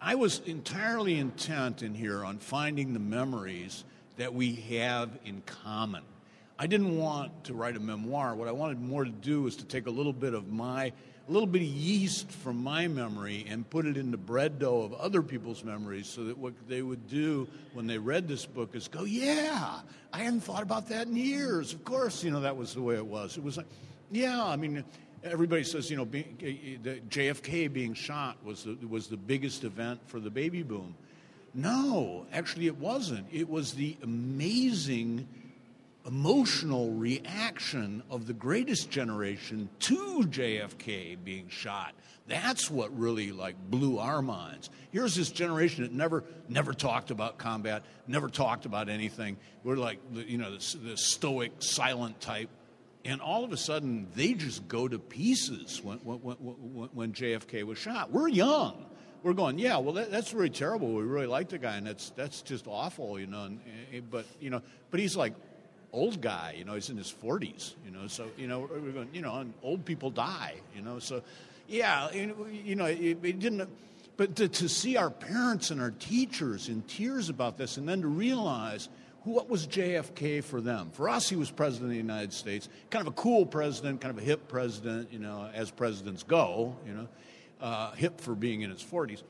I 0.00 0.14
was 0.14 0.40
entirely 0.46 1.18
intent 1.18 1.82
in 1.82 1.94
here 1.94 2.24
on 2.24 2.38
finding 2.38 2.92
the 2.92 2.98
memories 2.98 3.84
that 4.18 4.34
we 4.34 4.54
have 4.54 5.10
in 5.24 5.42
common. 5.64 6.02
I 6.58 6.66
didn't 6.66 6.96
want 6.96 7.44
to 7.44 7.54
write 7.54 7.76
a 7.76 7.80
memoir. 7.80 8.34
What 8.34 8.48
I 8.48 8.52
wanted 8.52 8.80
more 8.80 9.04
to 9.04 9.10
do 9.10 9.42
was 9.42 9.56
to 9.56 9.64
take 9.64 9.86
a 9.86 9.90
little 9.90 10.12
bit 10.12 10.32
of 10.32 10.48
my, 10.50 10.86
a 10.86 11.32
little 11.32 11.46
bit 11.46 11.62
of 11.62 11.68
yeast 11.68 12.30
from 12.30 12.62
my 12.62 12.88
memory 12.88 13.46
and 13.48 13.68
put 13.68 13.84
it 13.84 13.96
in 13.96 14.10
the 14.10 14.16
bread 14.16 14.58
dough 14.58 14.82
of 14.82 14.94
other 14.94 15.22
people's 15.22 15.64
memories 15.64 16.06
so 16.06 16.24
that 16.24 16.38
what 16.38 16.54
they 16.68 16.82
would 16.82 17.08
do 17.08 17.48
when 17.72 17.86
they 17.86 17.98
read 17.98 18.28
this 18.28 18.46
book 18.46 18.74
is 18.74 18.88
go, 18.88 19.04
yeah, 19.04 19.80
I 20.12 20.18
hadn't 20.18 20.40
thought 20.40 20.62
about 20.62 20.88
that 20.88 21.08
in 21.08 21.16
years. 21.16 21.72
Of 21.74 21.84
course, 21.84 22.22
you 22.22 22.30
know, 22.30 22.40
that 22.40 22.56
was 22.56 22.74
the 22.74 22.82
way 22.82 22.96
it 22.96 23.06
was. 23.06 23.36
It 23.36 23.42
was 23.42 23.56
like, 23.58 23.66
yeah, 24.10 24.42
I 24.42 24.56
mean, 24.56 24.84
everybody 25.26 25.64
says, 25.64 25.90
you 25.90 25.96
know, 25.96 26.08
eh, 26.14 26.22
eh, 26.42 26.76
the 26.82 27.00
JFK 27.08 27.72
being 27.72 27.94
shot 27.94 28.36
was 28.44 28.64
the, 28.64 28.76
was 28.86 29.08
the 29.08 29.16
biggest 29.16 29.64
event 29.64 30.00
for 30.06 30.20
the 30.20 30.30
baby 30.30 30.62
boom. 30.62 30.94
No, 31.54 32.26
actually, 32.32 32.66
it 32.66 32.76
wasn't. 32.76 33.26
It 33.32 33.48
was 33.48 33.72
the 33.72 33.96
amazing 34.02 35.26
emotional 36.06 36.92
reaction 36.92 38.02
of 38.10 38.26
the 38.26 38.32
greatest 38.32 38.90
generation 38.90 39.68
to 39.80 40.22
JFK 40.28 41.16
being 41.24 41.48
shot. 41.48 41.94
That's 42.28 42.70
what 42.70 42.96
really 42.96 43.32
like 43.32 43.56
blew 43.70 43.98
our 43.98 44.22
minds. 44.22 44.70
Here's 44.92 45.14
this 45.14 45.30
generation 45.30 45.84
that 45.84 45.92
never 45.92 46.24
never 46.48 46.72
talked 46.72 47.10
about 47.10 47.38
combat, 47.38 47.82
never 48.06 48.28
talked 48.28 48.66
about 48.66 48.88
anything. 48.88 49.36
We're 49.64 49.76
like 49.76 49.98
you 50.12 50.38
know 50.38 50.56
the, 50.56 50.78
the 50.78 50.96
stoic, 50.96 51.52
silent 51.58 52.20
type 52.20 52.50
and 53.06 53.20
all 53.20 53.44
of 53.44 53.52
a 53.52 53.56
sudden 53.56 54.08
they 54.14 54.34
just 54.34 54.66
go 54.68 54.88
to 54.88 54.98
pieces 54.98 55.80
when, 55.82 55.98
when, 55.98 56.18
when, 56.18 56.88
when 56.92 57.12
JFK 57.12 57.62
was 57.62 57.78
shot. 57.78 58.10
We're 58.10 58.28
young. 58.28 58.84
We're 59.22 59.32
going, 59.32 59.58
yeah, 59.58 59.78
well, 59.78 59.94
that, 59.94 60.10
that's 60.10 60.32
really 60.34 60.50
terrible. 60.50 60.92
We 60.92 61.02
really 61.02 61.26
like 61.26 61.48
the 61.48 61.58
guy, 61.58 61.76
and 61.76 61.86
that's 61.86 62.10
that's 62.10 62.42
just 62.42 62.66
awful, 62.68 63.18
you 63.18 63.26
know. 63.26 63.44
And, 63.44 63.60
and, 63.92 64.10
but 64.10 64.26
you 64.40 64.50
know, 64.50 64.62
but 64.90 65.00
he's 65.00 65.16
like 65.16 65.34
old 65.92 66.20
guy, 66.20 66.54
you 66.56 66.64
know. 66.64 66.74
He's 66.74 66.90
in 66.90 66.96
his 66.96 67.10
forties, 67.10 67.74
you 67.84 67.90
know. 67.90 68.06
So 68.06 68.28
you 68.36 68.46
know, 68.46 68.68
we're 68.70 68.92
going, 68.92 69.08
you 69.12 69.22
know, 69.22 69.34
and 69.36 69.52
old 69.62 69.84
people 69.84 70.10
die, 70.10 70.54
you 70.76 70.82
know. 70.82 71.00
So 71.00 71.22
yeah, 71.66 72.12
you 72.12 72.76
know, 72.76 72.84
it, 72.84 73.18
it 73.22 73.38
didn't. 73.40 73.68
But 74.16 74.36
to, 74.36 74.48
to 74.48 74.68
see 74.68 74.96
our 74.96 75.10
parents 75.10 75.70
and 75.70 75.80
our 75.80 75.90
teachers 75.90 76.68
in 76.68 76.82
tears 76.82 77.28
about 77.28 77.58
this, 77.58 77.76
and 77.76 77.88
then 77.88 78.02
to 78.02 78.08
realize 78.08 78.88
what 79.26 79.48
was 79.48 79.66
JFK 79.66 80.42
for 80.42 80.60
them? 80.60 80.90
For 80.92 81.08
us, 81.08 81.28
he 81.28 81.36
was 81.36 81.50
president 81.50 81.86
of 81.86 81.90
the 81.90 81.96
United 81.96 82.32
States, 82.32 82.68
kind 82.90 83.06
of 83.06 83.12
a 83.12 83.16
cool 83.16 83.44
president, 83.44 84.00
kind 84.00 84.16
of 84.16 84.22
a 84.22 84.24
hip 84.24 84.48
president, 84.48 85.12
you 85.12 85.18
know, 85.18 85.50
as 85.52 85.70
presidents 85.70 86.22
go, 86.22 86.76
you 86.86 86.92
know, 86.92 87.08
uh, 87.60 87.92
hip 87.92 88.20
for 88.20 88.34
being 88.34 88.62
in 88.62 88.70
his 88.70 88.82
40s. 88.82 89.22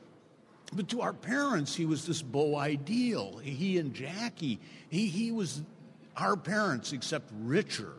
But 0.73 0.89
to 0.89 1.01
our 1.01 1.13
parents, 1.13 1.75
he 1.75 1.85
was 1.85 2.05
this 2.05 2.21
beau 2.21 2.55
ideal. 2.55 3.37
He 3.37 3.77
and 3.77 3.93
Jackie, 3.93 4.59
he, 4.89 5.07
he 5.07 5.31
was 5.31 5.61
our 6.15 6.35
parents, 6.35 6.93
except 6.93 7.31
richer, 7.41 7.93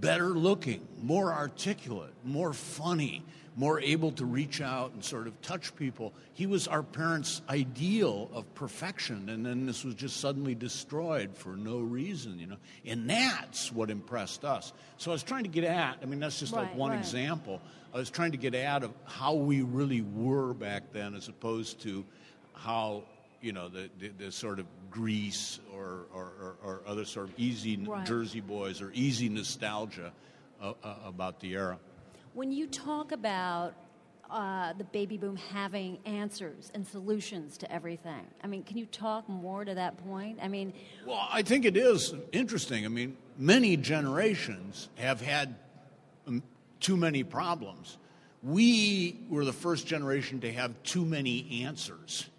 better 0.00 0.30
looking, 0.30 0.86
more 1.02 1.32
articulate, 1.32 2.12
more 2.24 2.52
funny, 2.52 3.24
more 3.56 3.80
able 3.80 4.10
to 4.12 4.24
reach 4.24 4.60
out 4.60 4.92
and 4.92 5.04
sort 5.04 5.26
of 5.26 5.40
touch 5.40 5.74
people. 5.76 6.12
He 6.32 6.46
was 6.46 6.66
our 6.66 6.82
parents' 6.82 7.40
ideal 7.48 8.28
of 8.32 8.52
perfection, 8.54 9.28
and 9.28 9.46
then 9.46 9.66
this 9.66 9.84
was 9.84 9.94
just 9.94 10.16
suddenly 10.18 10.54
destroyed 10.54 11.36
for 11.36 11.50
no 11.50 11.78
reason, 11.78 12.38
you 12.38 12.46
know. 12.46 12.56
And 12.84 13.08
that's 13.08 13.72
what 13.72 13.90
impressed 13.90 14.44
us. 14.44 14.72
So 14.98 15.10
I 15.10 15.14
was 15.14 15.22
trying 15.22 15.44
to 15.44 15.48
get 15.48 15.64
at, 15.64 15.98
I 16.02 16.06
mean, 16.06 16.18
that's 16.18 16.40
just 16.40 16.52
right, 16.52 16.62
like 16.62 16.74
one 16.74 16.90
right. 16.90 16.98
example. 16.98 17.60
I 17.92 17.98
was 17.98 18.10
trying 18.10 18.32
to 18.32 18.38
get 18.38 18.54
at 18.54 18.82
of 18.82 18.92
how 19.04 19.34
we 19.34 19.62
really 19.62 20.02
were 20.02 20.52
back 20.52 20.92
then 20.92 21.14
as 21.14 21.28
opposed 21.28 21.80
to 21.82 22.04
how 22.54 23.04
you 23.44 23.52
know 23.52 23.68
the, 23.68 23.90
the, 23.98 24.08
the, 24.08 24.32
sort 24.32 24.58
of 24.58 24.66
Grease 24.90 25.60
or, 25.74 26.06
or, 26.14 26.32
or, 26.40 26.56
or 26.64 26.82
other 26.86 27.04
sort 27.04 27.28
of 27.28 27.34
easy 27.38 27.76
right. 27.76 28.06
Jersey 28.06 28.40
Boys 28.40 28.80
or 28.80 28.90
easy 28.94 29.28
nostalgia 29.28 30.12
uh, 30.62 30.72
uh, 30.82 30.94
about 31.04 31.40
the 31.40 31.52
era. 31.52 31.78
When 32.32 32.50
you 32.50 32.66
talk 32.66 33.12
about 33.12 33.74
uh, 34.30 34.72
the 34.72 34.84
baby 34.84 35.18
boom 35.18 35.36
having 35.36 35.98
answers 36.06 36.72
and 36.74 36.86
solutions 36.86 37.58
to 37.58 37.70
everything, 37.70 38.26
I 38.42 38.46
mean, 38.46 38.62
can 38.62 38.78
you 38.78 38.86
talk 38.86 39.28
more 39.28 39.62
to 39.62 39.74
that 39.74 39.98
point? 40.08 40.38
I 40.40 40.48
mean, 40.48 40.72
well, 41.06 41.28
I 41.30 41.42
think 41.42 41.66
it 41.66 41.76
is 41.76 42.14
interesting. 42.32 42.86
I 42.86 42.88
mean, 42.88 43.14
many 43.36 43.76
generations 43.76 44.88
have 44.94 45.20
had 45.20 45.54
um, 46.26 46.42
too 46.80 46.96
many 46.96 47.24
problems. 47.24 47.98
We 48.42 49.20
were 49.28 49.44
the 49.44 49.52
first 49.52 49.86
generation 49.86 50.40
to 50.40 50.52
have 50.52 50.82
too 50.82 51.04
many 51.04 51.62
answers. 51.64 52.30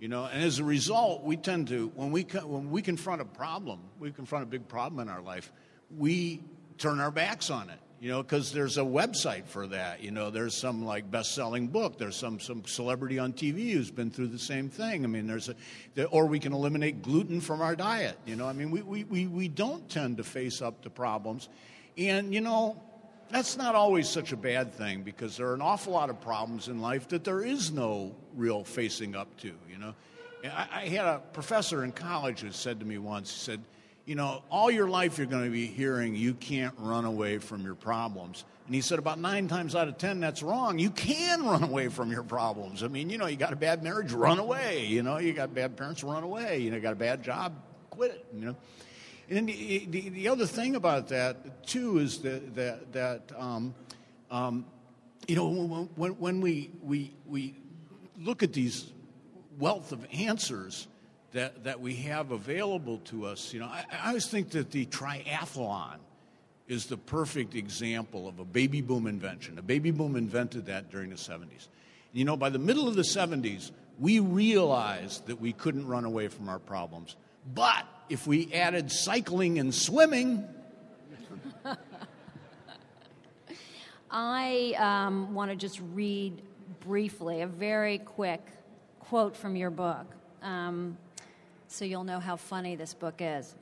You 0.00 0.08
know, 0.08 0.24
and 0.24 0.42
as 0.42 0.58
a 0.58 0.64
result, 0.64 1.22
we 1.22 1.36
tend 1.36 1.68
to 1.68 1.92
when 1.94 2.10
we 2.10 2.22
when 2.22 2.70
we 2.70 2.82
confront 2.82 3.20
a 3.20 3.26
problem, 3.26 3.80
we 3.98 4.10
confront 4.10 4.44
a 4.44 4.46
big 4.46 4.66
problem 4.66 5.06
in 5.06 5.12
our 5.12 5.20
life, 5.20 5.52
we 5.96 6.42
turn 6.78 7.00
our 7.00 7.10
backs 7.10 7.50
on 7.50 7.68
it 7.68 7.78
you 8.00 8.08
know 8.08 8.22
because 8.22 8.52
there's 8.52 8.78
a 8.78 8.82
website 8.82 9.46
for 9.46 9.66
that 9.66 10.02
you 10.02 10.10
know 10.10 10.30
there's 10.30 10.56
some 10.56 10.84
like 10.84 11.10
best-selling 11.10 11.68
book 11.68 11.98
there's 11.98 12.16
some 12.16 12.40
some 12.40 12.64
celebrity 12.64 13.18
on 13.18 13.32
tv 13.32 13.72
who's 13.72 13.90
been 13.90 14.10
through 14.10 14.26
the 14.26 14.38
same 14.38 14.68
thing. 14.70 15.04
I 15.04 15.06
mean 15.06 15.26
there's 15.26 15.50
a 15.50 16.04
or 16.06 16.26
we 16.26 16.38
can 16.38 16.52
eliminate 16.52 17.02
gluten 17.02 17.40
from 17.40 17.60
our 17.60 17.76
diet 17.76 18.16
you 18.24 18.36
know 18.36 18.46
i 18.46 18.52
mean 18.52 18.70
we, 18.70 18.82
we, 18.82 19.04
we, 19.04 19.26
we 19.26 19.48
don't 19.48 19.88
tend 19.88 20.16
to 20.16 20.24
face 20.24 20.62
up 20.62 20.82
to 20.82 20.90
problems. 20.90 21.48
And 21.98 22.34
you 22.34 22.40
know 22.40 22.82
that's 23.30 23.56
not 23.56 23.74
always 23.74 24.08
such 24.08 24.32
a 24.32 24.36
bad 24.36 24.72
thing 24.72 25.02
because 25.02 25.36
there 25.36 25.48
are 25.48 25.54
an 25.54 25.62
awful 25.62 25.92
lot 25.92 26.10
of 26.10 26.20
problems 26.20 26.68
in 26.68 26.80
life 26.80 27.08
that 27.08 27.24
there 27.24 27.42
is 27.42 27.70
no 27.70 28.14
real 28.36 28.64
facing 28.64 29.14
up 29.14 29.34
to 29.38 29.52
you 29.70 29.78
know 29.78 29.94
i, 30.44 30.68
I 30.72 30.86
had 30.86 31.06
a 31.06 31.18
professor 31.32 31.84
in 31.84 31.92
college 31.92 32.40
who 32.40 32.50
said 32.50 32.80
to 32.80 32.86
me 32.86 32.98
once 32.98 33.30
he 33.32 33.38
said 33.38 33.60
you 34.10 34.16
know, 34.16 34.42
all 34.50 34.72
your 34.72 34.88
life 34.88 35.18
you're 35.18 35.26
going 35.28 35.44
to 35.44 35.50
be 35.50 35.66
hearing 35.66 36.16
you 36.16 36.34
can't 36.34 36.74
run 36.78 37.04
away 37.04 37.38
from 37.38 37.64
your 37.64 37.76
problems. 37.76 38.44
And 38.66 38.74
he 38.74 38.80
said 38.80 38.98
about 38.98 39.20
nine 39.20 39.46
times 39.46 39.76
out 39.76 39.86
of 39.86 39.98
ten, 39.98 40.18
that's 40.18 40.42
wrong. 40.42 40.80
You 40.80 40.90
can 40.90 41.44
run 41.44 41.62
away 41.62 41.86
from 41.86 42.10
your 42.10 42.24
problems. 42.24 42.82
I 42.82 42.88
mean, 42.88 43.08
you 43.08 43.18
know, 43.18 43.26
you 43.26 43.36
got 43.36 43.52
a 43.52 43.56
bad 43.56 43.84
marriage, 43.84 44.12
run 44.12 44.40
away. 44.40 44.86
You 44.86 45.04
know, 45.04 45.18
you 45.18 45.32
got 45.32 45.54
bad 45.54 45.76
parents, 45.76 46.02
run 46.02 46.24
away. 46.24 46.58
You 46.58 46.70
know, 46.70 46.76
you 46.76 46.82
got 46.82 46.92
a 46.92 46.96
bad 46.96 47.22
job, 47.22 47.52
quit 47.90 48.10
it. 48.10 48.26
You 48.34 48.46
know. 48.46 48.56
And 49.30 49.48
the, 49.48 49.86
the, 49.88 50.08
the 50.08 50.28
other 50.28 50.44
thing 50.44 50.74
about 50.74 51.08
that, 51.08 51.64
too, 51.66 51.98
is 51.98 52.18
that, 52.18 52.54
that, 52.56 52.92
that 52.92 53.32
um, 53.38 53.74
um, 54.30 54.66
you 55.28 55.36
know, 55.36 55.88
when, 55.94 56.10
when 56.18 56.40
we, 56.40 56.70
we, 56.82 57.12
we 57.26 57.54
look 58.18 58.42
at 58.42 58.52
these 58.52 58.92
wealth 59.58 59.92
of 59.92 60.04
answers, 60.12 60.88
that, 61.32 61.64
that 61.64 61.80
we 61.80 61.94
have 61.94 62.32
available 62.32 62.98
to 63.04 63.26
us. 63.26 63.52
You 63.52 63.60
know, 63.60 63.66
I, 63.66 63.84
I 63.92 64.08
always 64.08 64.26
think 64.26 64.50
that 64.50 64.72
the 64.72 64.86
triathlon 64.86 65.98
is 66.66 66.86
the 66.86 66.96
perfect 66.96 67.54
example 67.54 68.28
of 68.28 68.38
a 68.38 68.44
baby 68.44 68.80
boom 68.80 69.06
invention. 69.06 69.58
A 69.58 69.62
baby 69.62 69.90
boom 69.90 70.16
invented 70.16 70.66
that 70.66 70.90
during 70.90 71.10
the 71.10 71.16
70s. 71.16 71.68
You 72.12 72.24
know, 72.24 72.36
by 72.36 72.50
the 72.50 72.58
middle 72.58 72.88
of 72.88 72.96
the 72.96 73.02
70s, 73.02 73.70
we 73.98 74.18
realized 74.18 75.26
that 75.26 75.40
we 75.40 75.52
couldn't 75.52 75.86
run 75.86 76.04
away 76.04 76.28
from 76.28 76.48
our 76.48 76.58
problems. 76.58 77.16
But 77.54 77.86
if 78.10 78.26
we 78.26 78.52
added 78.52 78.90
cycling 78.90 79.60
and 79.60 79.72
swimming, 79.72 80.44
I 84.10 84.74
um, 84.76 85.32
want 85.32 85.52
to 85.52 85.56
just 85.56 85.80
read 85.94 86.42
briefly 86.80 87.42
a 87.42 87.46
very 87.46 87.98
quick 87.98 88.44
quote 88.98 89.36
from 89.36 89.54
your 89.54 89.70
book 89.70 90.06
um, 90.42 90.98
so 91.68 91.84
you'll 91.84 92.04
know 92.04 92.18
how 92.18 92.34
funny 92.34 92.74
this 92.74 92.94
book 92.94 93.14
is. 93.20 93.54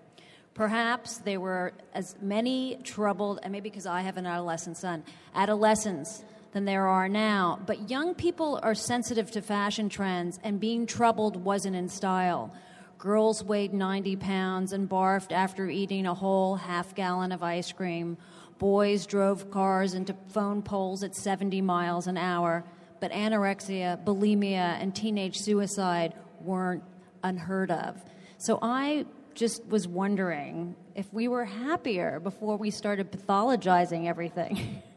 Perhaps 0.55 1.19
there 1.19 1.41
were 1.41 1.75
as 1.93 2.17
many 2.23 2.79
troubled, 2.83 3.41
and 3.43 3.53
maybe 3.53 3.69
because 3.69 3.87
I 3.87 4.01
have 4.01 4.17
an 4.17 4.25
adolescent 4.25 4.79
son, 4.79 5.05
adolescents 5.35 6.25
than 6.53 6.65
there 6.65 6.87
are 6.87 7.09
now. 7.09 7.61
But 7.67 7.91
young 7.91 8.15
people 8.15 8.59
are 8.63 8.75
sensitive 8.75 9.31
to 9.33 9.43
fashion 9.43 9.91
trends, 9.91 10.41
and 10.43 10.59
being 10.59 10.87
troubled 10.87 11.37
wasn't 11.37 11.77
in 11.77 11.91
style. 11.91 12.51
Girls 12.99 13.45
weighed 13.45 13.73
90 13.73 14.17
pounds 14.17 14.73
and 14.73 14.89
barfed 14.89 15.31
after 15.31 15.69
eating 15.69 16.05
a 16.05 16.15
whole 16.15 16.57
half 16.57 16.97
gallon 16.97 17.31
of 17.31 17.45
ice 17.45 17.71
cream. 17.71 18.19
Boys 18.59 19.07
drove 19.07 19.53
cars 19.53 19.95
into 19.95 20.17
phone 20.31 20.63
poles 20.63 21.05
at 21.05 21.15
70 21.15 21.61
miles 21.61 22.09
an 22.09 22.17
hour. 22.17 22.65
But 22.99 23.13
anorexia, 23.13 24.05
bulimia, 24.05 24.83
and 24.83 24.93
teenage 24.93 25.39
suicide 25.39 26.15
weren't 26.41 26.83
unheard 27.23 27.71
of. 27.71 28.03
So 28.37 28.59
I 28.61 29.07
just 29.35 29.65
was 29.67 29.87
wondering 29.87 30.75
if 30.97 31.13
we 31.13 31.29
were 31.29 31.45
happier 31.45 32.19
before 32.19 32.57
we 32.57 32.73
started 32.73 33.13
pathologizing 33.13 34.07
everything. 34.07 34.83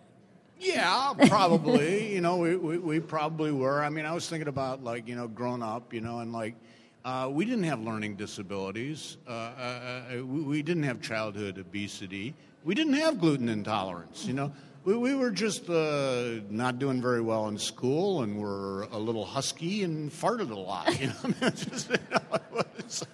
Yeah, 0.64 1.14
probably. 1.26 2.14
you 2.14 2.22
know, 2.22 2.38
we, 2.38 2.56
we, 2.56 2.78
we, 2.78 3.00
probably 3.00 3.52
were. 3.52 3.84
I 3.84 3.90
mean, 3.90 4.06
I 4.06 4.14
was 4.14 4.30
thinking 4.30 4.48
about 4.48 4.84
like, 4.84 5.08
you 5.08 5.16
know, 5.16 5.28
growing 5.28 5.64
up, 5.64 5.92
you 5.92 6.02
know, 6.02 6.20
and 6.20 6.32
like, 6.32 6.54
uh, 7.04 7.30
we 7.32 7.46
didn't 7.46 7.64
have 7.64 7.82
learning 7.82 8.16
disabilities. 8.16 9.18
Uh, 9.28 9.32
uh, 9.32 10.02
uh 10.20 10.26
we, 10.26 10.62
didn't 10.62 10.84
have 10.84 11.02
childhood 11.02 11.58
obesity. 11.58 12.34
We 12.64 12.76
didn't 12.76 12.94
have 12.94 13.20
gluten 13.20 13.50
intolerance, 13.50 14.26
you 14.26 14.34
know. 14.34 14.54
We, 14.84 14.96
we 14.96 15.16
were 15.16 15.32
just 15.32 15.70
uh, 15.70 16.42
not 16.50 16.80
doing 16.80 17.02
very 17.02 17.22
well 17.22 17.48
in 17.48 17.58
school 17.58 18.24
and 18.24 18.40
we're 18.40 18.84
a 18.84 18.98
little 18.98 19.26
husky 19.26 19.84
and 19.84 20.12
farted 20.12 20.52
a 20.52 20.60
lot, 20.60 21.00
you 21.00 21.08
know. 21.08 21.50
just, 21.50 21.90
you 21.90 21.98
know 22.12 22.40
it, 22.40 22.66
was, 22.86 23.06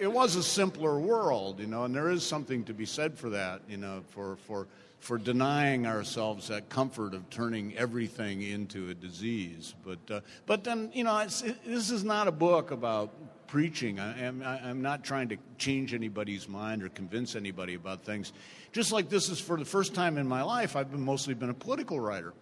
it 0.00 0.12
was 0.12 0.36
a 0.36 0.42
simpler 0.42 0.98
world, 0.98 1.60
you 1.60 1.66
know, 1.66 1.84
and 1.84 1.94
there 1.94 2.10
is 2.10 2.26
something 2.26 2.64
to 2.64 2.74
be 2.74 2.86
said 2.86 3.18
for 3.18 3.30
that, 3.30 3.62
you 3.68 3.76
know, 3.76 4.02
for, 4.10 4.36
for– 4.46 4.66
for 5.04 5.18
denying 5.18 5.86
ourselves 5.86 6.48
that 6.48 6.70
comfort 6.70 7.12
of 7.12 7.28
turning 7.28 7.76
everything 7.76 8.40
into 8.40 8.88
a 8.88 8.94
disease. 8.94 9.74
But, 9.84 9.98
uh, 10.10 10.20
but 10.46 10.64
then, 10.64 10.90
you 10.94 11.04
know, 11.04 11.18
it, 11.18 11.28
this 11.66 11.90
is 11.90 12.04
not 12.04 12.26
a 12.26 12.32
book 12.32 12.70
about 12.70 13.10
preaching. 13.46 14.00
I 14.00 14.22
am, 14.22 14.42
I'm 14.42 14.80
not 14.80 15.04
trying 15.04 15.28
to 15.28 15.36
change 15.58 15.92
anybody's 15.92 16.48
mind 16.48 16.82
or 16.82 16.88
convince 16.88 17.36
anybody 17.36 17.74
about 17.74 18.02
things. 18.02 18.32
Just 18.72 18.92
like 18.92 19.10
this 19.10 19.28
is 19.28 19.38
for 19.38 19.58
the 19.58 19.66
first 19.66 19.94
time 19.94 20.16
in 20.16 20.26
my 20.26 20.40
life, 20.42 20.74
I've 20.74 20.90
been 20.90 21.04
mostly 21.04 21.34
been 21.34 21.50
a 21.50 21.54
political 21.54 22.00
writer. 22.00 22.32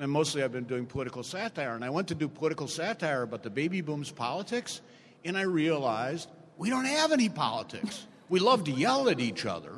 And 0.00 0.10
mostly 0.10 0.42
I've 0.42 0.50
been 0.50 0.64
doing 0.64 0.86
political 0.86 1.22
satire. 1.22 1.76
And 1.76 1.84
I 1.84 1.90
went 1.90 2.08
to 2.08 2.16
do 2.16 2.26
political 2.26 2.66
satire 2.66 3.22
about 3.22 3.44
the 3.44 3.50
baby 3.50 3.80
boom's 3.80 4.10
politics, 4.10 4.80
and 5.24 5.38
I 5.38 5.42
realized 5.42 6.28
we 6.56 6.68
don't 6.68 6.84
have 6.84 7.12
any 7.12 7.28
politics. 7.28 8.08
We 8.28 8.40
love 8.40 8.64
to 8.64 8.72
yell 8.72 9.08
at 9.08 9.20
each 9.20 9.46
other, 9.46 9.72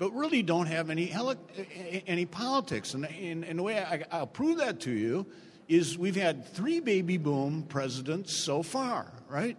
but 0.00 0.14
really 0.14 0.42
don't 0.42 0.64
have 0.64 0.88
any, 0.88 1.12
any 2.06 2.24
politics. 2.24 2.94
And, 2.94 3.04
and, 3.04 3.44
and 3.44 3.58
the 3.58 3.62
way 3.62 3.78
I, 3.78 4.02
I'll 4.10 4.26
prove 4.26 4.56
that 4.56 4.80
to 4.80 4.90
you 4.90 5.26
is 5.68 5.98
we've 5.98 6.16
had 6.16 6.48
three 6.48 6.80
baby 6.80 7.18
boom 7.18 7.64
presidents 7.64 8.32
so 8.32 8.62
far, 8.62 9.12
right? 9.28 9.58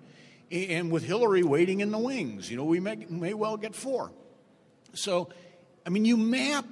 And 0.49 0.91
with 0.91 1.03
Hillary 1.03 1.43
waiting 1.43 1.81
in 1.81 1.91
the 1.91 1.99
wings, 1.99 2.49
you 2.49 2.57
know, 2.57 2.63
we 2.63 2.79
may, 2.79 2.95
may 3.07 3.35
well 3.35 3.55
get 3.55 3.75
four. 3.75 4.11
So, 4.93 5.29
I 5.85 5.91
mean, 5.91 6.05
you 6.05 6.17
map 6.17 6.65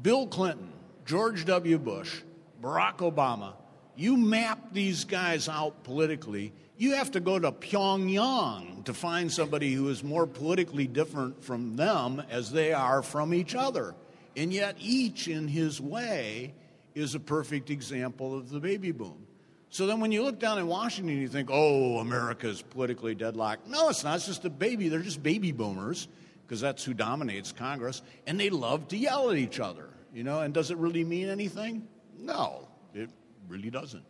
Bill 0.00 0.28
Clinton, 0.28 0.72
George 1.04 1.46
W. 1.46 1.76
Bush, 1.76 2.22
Barack 2.62 2.98
Obama, 2.98 3.54
you 3.96 4.16
map 4.16 4.72
these 4.72 5.04
guys 5.04 5.48
out 5.48 5.82
politically, 5.82 6.52
you 6.76 6.94
have 6.94 7.12
to 7.12 7.20
go 7.20 7.38
to 7.38 7.52
Pyongyang 7.52 8.84
to 8.84 8.94
find 8.94 9.30
somebody 9.30 9.72
who 9.72 9.88
is 9.88 10.02
more 10.02 10.26
politically 10.26 10.86
different 10.86 11.44
from 11.44 11.76
them 11.76 12.22
as 12.30 12.50
they 12.50 12.72
are 12.72 13.02
from 13.02 13.32
each 13.32 13.54
other. 13.54 13.94
And 14.36 14.52
yet, 14.52 14.76
each 14.80 15.28
in 15.28 15.46
his 15.46 15.80
way 15.80 16.54
is 16.94 17.14
a 17.14 17.20
perfect 17.20 17.70
example 17.70 18.36
of 18.36 18.50
the 18.50 18.58
baby 18.58 18.90
boom. 18.90 19.26
So 19.70 19.86
then, 19.86 20.00
when 20.00 20.10
you 20.10 20.22
look 20.22 20.40
down 20.40 20.58
in 20.58 20.66
Washington, 20.66 21.16
you 21.16 21.28
think, 21.28 21.48
oh, 21.52 21.98
America's 21.98 22.62
politically 22.62 23.14
deadlocked. 23.14 23.68
No, 23.68 23.88
it's 23.88 24.02
not. 24.02 24.16
It's 24.16 24.26
just 24.26 24.44
a 24.44 24.50
baby. 24.50 24.88
They're 24.88 25.00
just 25.00 25.22
baby 25.22 25.52
boomers 25.52 26.08
because 26.46 26.60
that's 26.60 26.84
who 26.84 26.94
dominates 26.94 27.52
Congress. 27.52 28.02
And 28.26 28.38
they 28.38 28.50
love 28.50 28.88
to 28.88 28.96
yell 28.96 29.30
at 29.30 29.36
each 29.36 29.60
other, 29.60 29.88
you 30.12 30.24
know. 30.24 30.40
And 30.40 30.52
does 30.52 30.72
it 30.72 30.76
really 30.78 31.04
mean 31.04 31.28
anything? 31.28 31.86
No, 32.18 32.68
it 32.92 33.10
really 33.48 33.70
doesn't. 33.70 34.04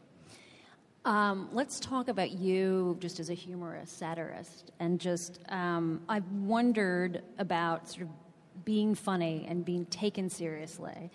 Um, 1.05 1.51
let's 1.53 1.81
talk 1.81 2.09
about 2.09 2.31
you 2.31 2.97
just 2.99 3.21
as 3.21 3.29
a 3.29 3.35
humorist, 3.35 3.99
satirist, 3.99 4.73
and 4.81 4.99
just 4.99 5.39
um, 5.51 6.01
I've 6.09 6.31
wondered 6.33 7.23
about 7.39 7.91
sort 7.91 8.03
of 8.03 8.09
being 8.65 8.95
funny 8.95 9.45
and 9.47 9.65
being 9.65 9.85
taken 9.87 10.31
seriously. 10.31 11.11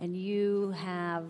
And 0.00 0.16
you 0.16 0.70
have 0.70 1.26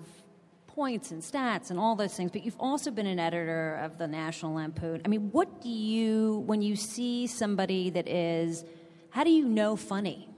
points 0.69 1.11
and 1.11 1.23
stats 1.23 1.71
and 1.71 1.79
all 1.79 1.97
those 1.97 2.15
things, 2.15 2.31
but 2.31 2.45
you've 2.45 2.57
also 2.61 2.93
been 2.93 3.07
an 3.07 3.19
editor 3.19 3.81
of 3.83 3.99
the 3.99 4.07
National 4.07 4.55
Lampoon. 4.55 5.03
I 5.05 5.09
mean, 5.09 5.31
what 5.33 5.61
do 5.61 5.69
you, 5.69 6.45
when 6.47 6.63
you 6.63 6.77
see 6.77 7.27
somebody 7.27 7.91
that 7.91 8.09
is, 8.09 8.65
how 9.11 9.25
do 9.25 9.31
you 9.31 9.45
know 9.45 9.75
funny? 9.75 10.29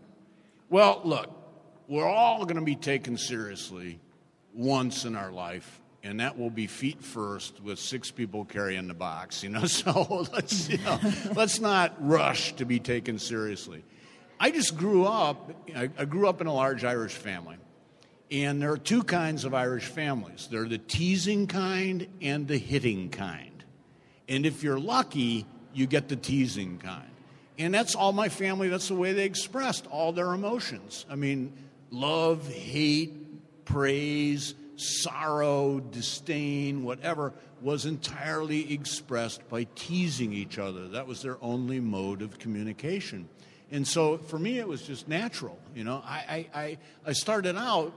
Well, 0.71 1.03
look, 1.05 1.31
we're 1.89 2.09
all 2.09 2.45
going 2.45 2.57
to 2.57 2.65
be 2.65 2.75
taken 2.75 3.19
seriously 3.19 4.01
once 4.55 5.05
in 5.05 5.15
our 5.15 5.31
life 5.31 5.83
and 6.03 6.21
that 6.21 6.39
will 6.39 6.51
be 6.51 6.67
feet 6.67 7.03
first 7.03 7.61
with 7.63 7.79
six 7.79 8.11
people 8.11 8.45
carrying 8.45 8.89
the 8.89 8.95
box. 8.95 9.43
You 9.43 9.51
know, 9.51 9.65
so 9.67 10.27
let's 10.33 10.69
you 10.69 10.79
know, 10.79 10.99
let's 11.35 11.61
not 11.61 11.95
rush 11.99 12.55
to 12.57 12.65
be 12.65 12.79
taken 12.79 13.19
seriously. 13.19 13.85
I 14.39 14.51
just 14.51 14.77
grew 14.77 15.05
up. 15.05 15.51
I, 15.75 15.91
I 15.99 16.05
grew 16.05 16.29
up 16.29 16.41
in 16.41 16.47
a 16.47 16.53
large 16.53 16.85
Irish 16.85 17.15
family, 17.15 17.57
and 18.31 18.61
there 18.61 18.73
are 18.73 18.79
two 18.79 19.03
kinds 19.03 19.45
of 19.45 19.55
Irish 19.55 19.87
families. 19.87 20.49
They're 20.51 20.69
the 20.69 20.79
teasing 20.79 21.47
kind 21.47 22.07
and 22.21 22.47
the 22.47 22.59
hitting 22.59 23.11
kind. 23.11 23.65
And 24.29 24.45
if 24.45 24.63
you're 24.63 24.79
lucky, 24.79 25.47
you 25.73 25.87
get 25.87 26.09
the 26.09 26.17
teasing 26.17 26.79
kind. 26.79 27.11
And 27.59 27.73
that's 27.73 27.95
all 27.95 28.13
my 28.13 28.29
family. 28.29 28.69
That's 28.69 28.89
the 28.89 28.95
way 28.95 29.13
they 29.13 29.25
expressed 29.25 29.87
all 29.87 30.13
their 30.13 30.33
emotions. 30.33 31.07
I 31.09 31.15
mean, 31.15 31.53
love, 31.91 32.47
hate, 32.49 33.65
praise 33.65 34.55
sorrow, 34.77 35.81
disdain, 35.81 36.85
whatever, 36.85 37.33
was 37.63 37.87
entirely 37.87 38.73
expressed 38.73 39.49
by 39.49 39.67
teasing 39.75 40.33
each 40.33 40.59
other. 40.59 40.89
That 40.89 41.07
was 41.07 41.23
their 41.23 41.39
only 41.43 41.81
mode 41.81 42.23
of 42.23 42.39
communication. 42.39 43.29
And 43.71 43.87
so 43.87 44.19
for 44.19 44.39
me, 44.39 44.59
it 44.59 44.69
was 44.69 44.83
just 44.83 45.09
natural. 45.09 45.59
You 45.75 45.85
know, 45.85 46.03
I, 46.05 46.47
I, 46.55 46.79
I 47.05 47.13
started 47.13 47.57
out, 47.57 47.93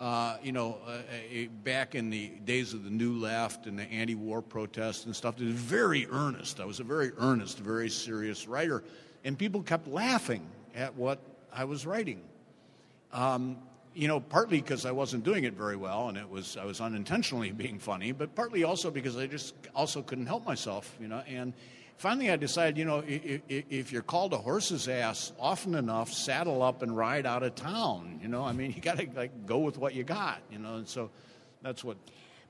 uh, 0.00 0.36
you 0.42 0.52
know, 0.52 0.78
uh, 0.86 0.90
uh, 0.90 1.46
back 1.62 1.94
in 1.94 2.10
the 2.10 2.28
days 2.44 2.74
of 2.74 2.84
the 2.84 2.90
New 2.90 3.14
Left 3.14 3.66
and 3.66 3.78
the 3.78 3.84
anti 3.84 4.14
war 4.14 4.42
protests 4.42 5.06
and 5.06 5.16
stuff, 5.16 5.40
it 5.40 5.44
was 5.44 5.54
very 5.54 6.06
earnest. 6.10 6.60
I 6.60 6.64
was 6.64 6.80
a 6.80 6.84
very 6.84 7.12
earnest, 7.18 7.58
very 7.58 7.88
serious 7.88 8.46
writer. 8.46 8.82
And 9.24 9.38
people 9.38 9.62
kept 9.62 9.88
laughing 9.88 10.46
at 10.74 10.94
what 10.94 11.20
I 11.52 11.64
was 11.64 11.86
writing. 11.86 12.20
Um, 13.12 13.56
you 13.94 14.08
know, 14.08 14.20
partly 14.20 14.60
because 14.60 14.84
I 14.84 14.90
wasn't 14.90 15.24
doing 15.24 15.44
it 15.44 15.54
very 15.54 15.76
well, 15.76 16.08
and 16.08 16.18
it 16.18 16.28
was 16.28 16.56
I 16.56 16.64
was 16.64 16.80
unintentionally 16.80 17.52
being 17.64 17.78
funny, 17.78 18.12
but 18.12 18.34
partly 18.34 18.64
also 18.64 18.90
because 18.90 19.16
I 19.16 19.26
just 19.26 19.54
also 19.74 20.02
couldn't 20.02 20.26
help 20.26 20.44
myself, 20.44 20.96
you 21.00 21.08
know. 21.08 21.22
And 21.28 21.54
finally, 21.96 22.30
I 22.30 22.36
decided, 22.36 22.76
you 22.76 22.84
know, 22.84 23.04
if, 23.06 23.42
if 23.48 23.92
you're 23.92 24.02
called 24.02 24.32
a 24.32 24.38
horse's 24.38 24.88
ass 24.88 25.32
often 25.38 25.74
enough, 25.74 26.12
saddle 26.12 26.62
up 26.62 26.82
and 26.82 26.96
ride 26.96 27.26
out 27.26 27.42
of 27.42 27.54
town. 27.54 28.18
You 28.22 28.28
know, 28.28 28.42
I 28.42 28.52
mean, 28.52 28.72
you 28.76 28.82
got 28.82 28.98
to 28.98 29.08
like 29.14 29.46
go 29.46 29.58
with 29.58 29.78
what 29.78 29.94
you 29.94 30.04
got, 30.04 30.40
you 30.50 30.58
know. 30.58 30.76
And 30.76 30.88
so 30.88 31.10
that's 31.62 31.84
what 31.84 31.96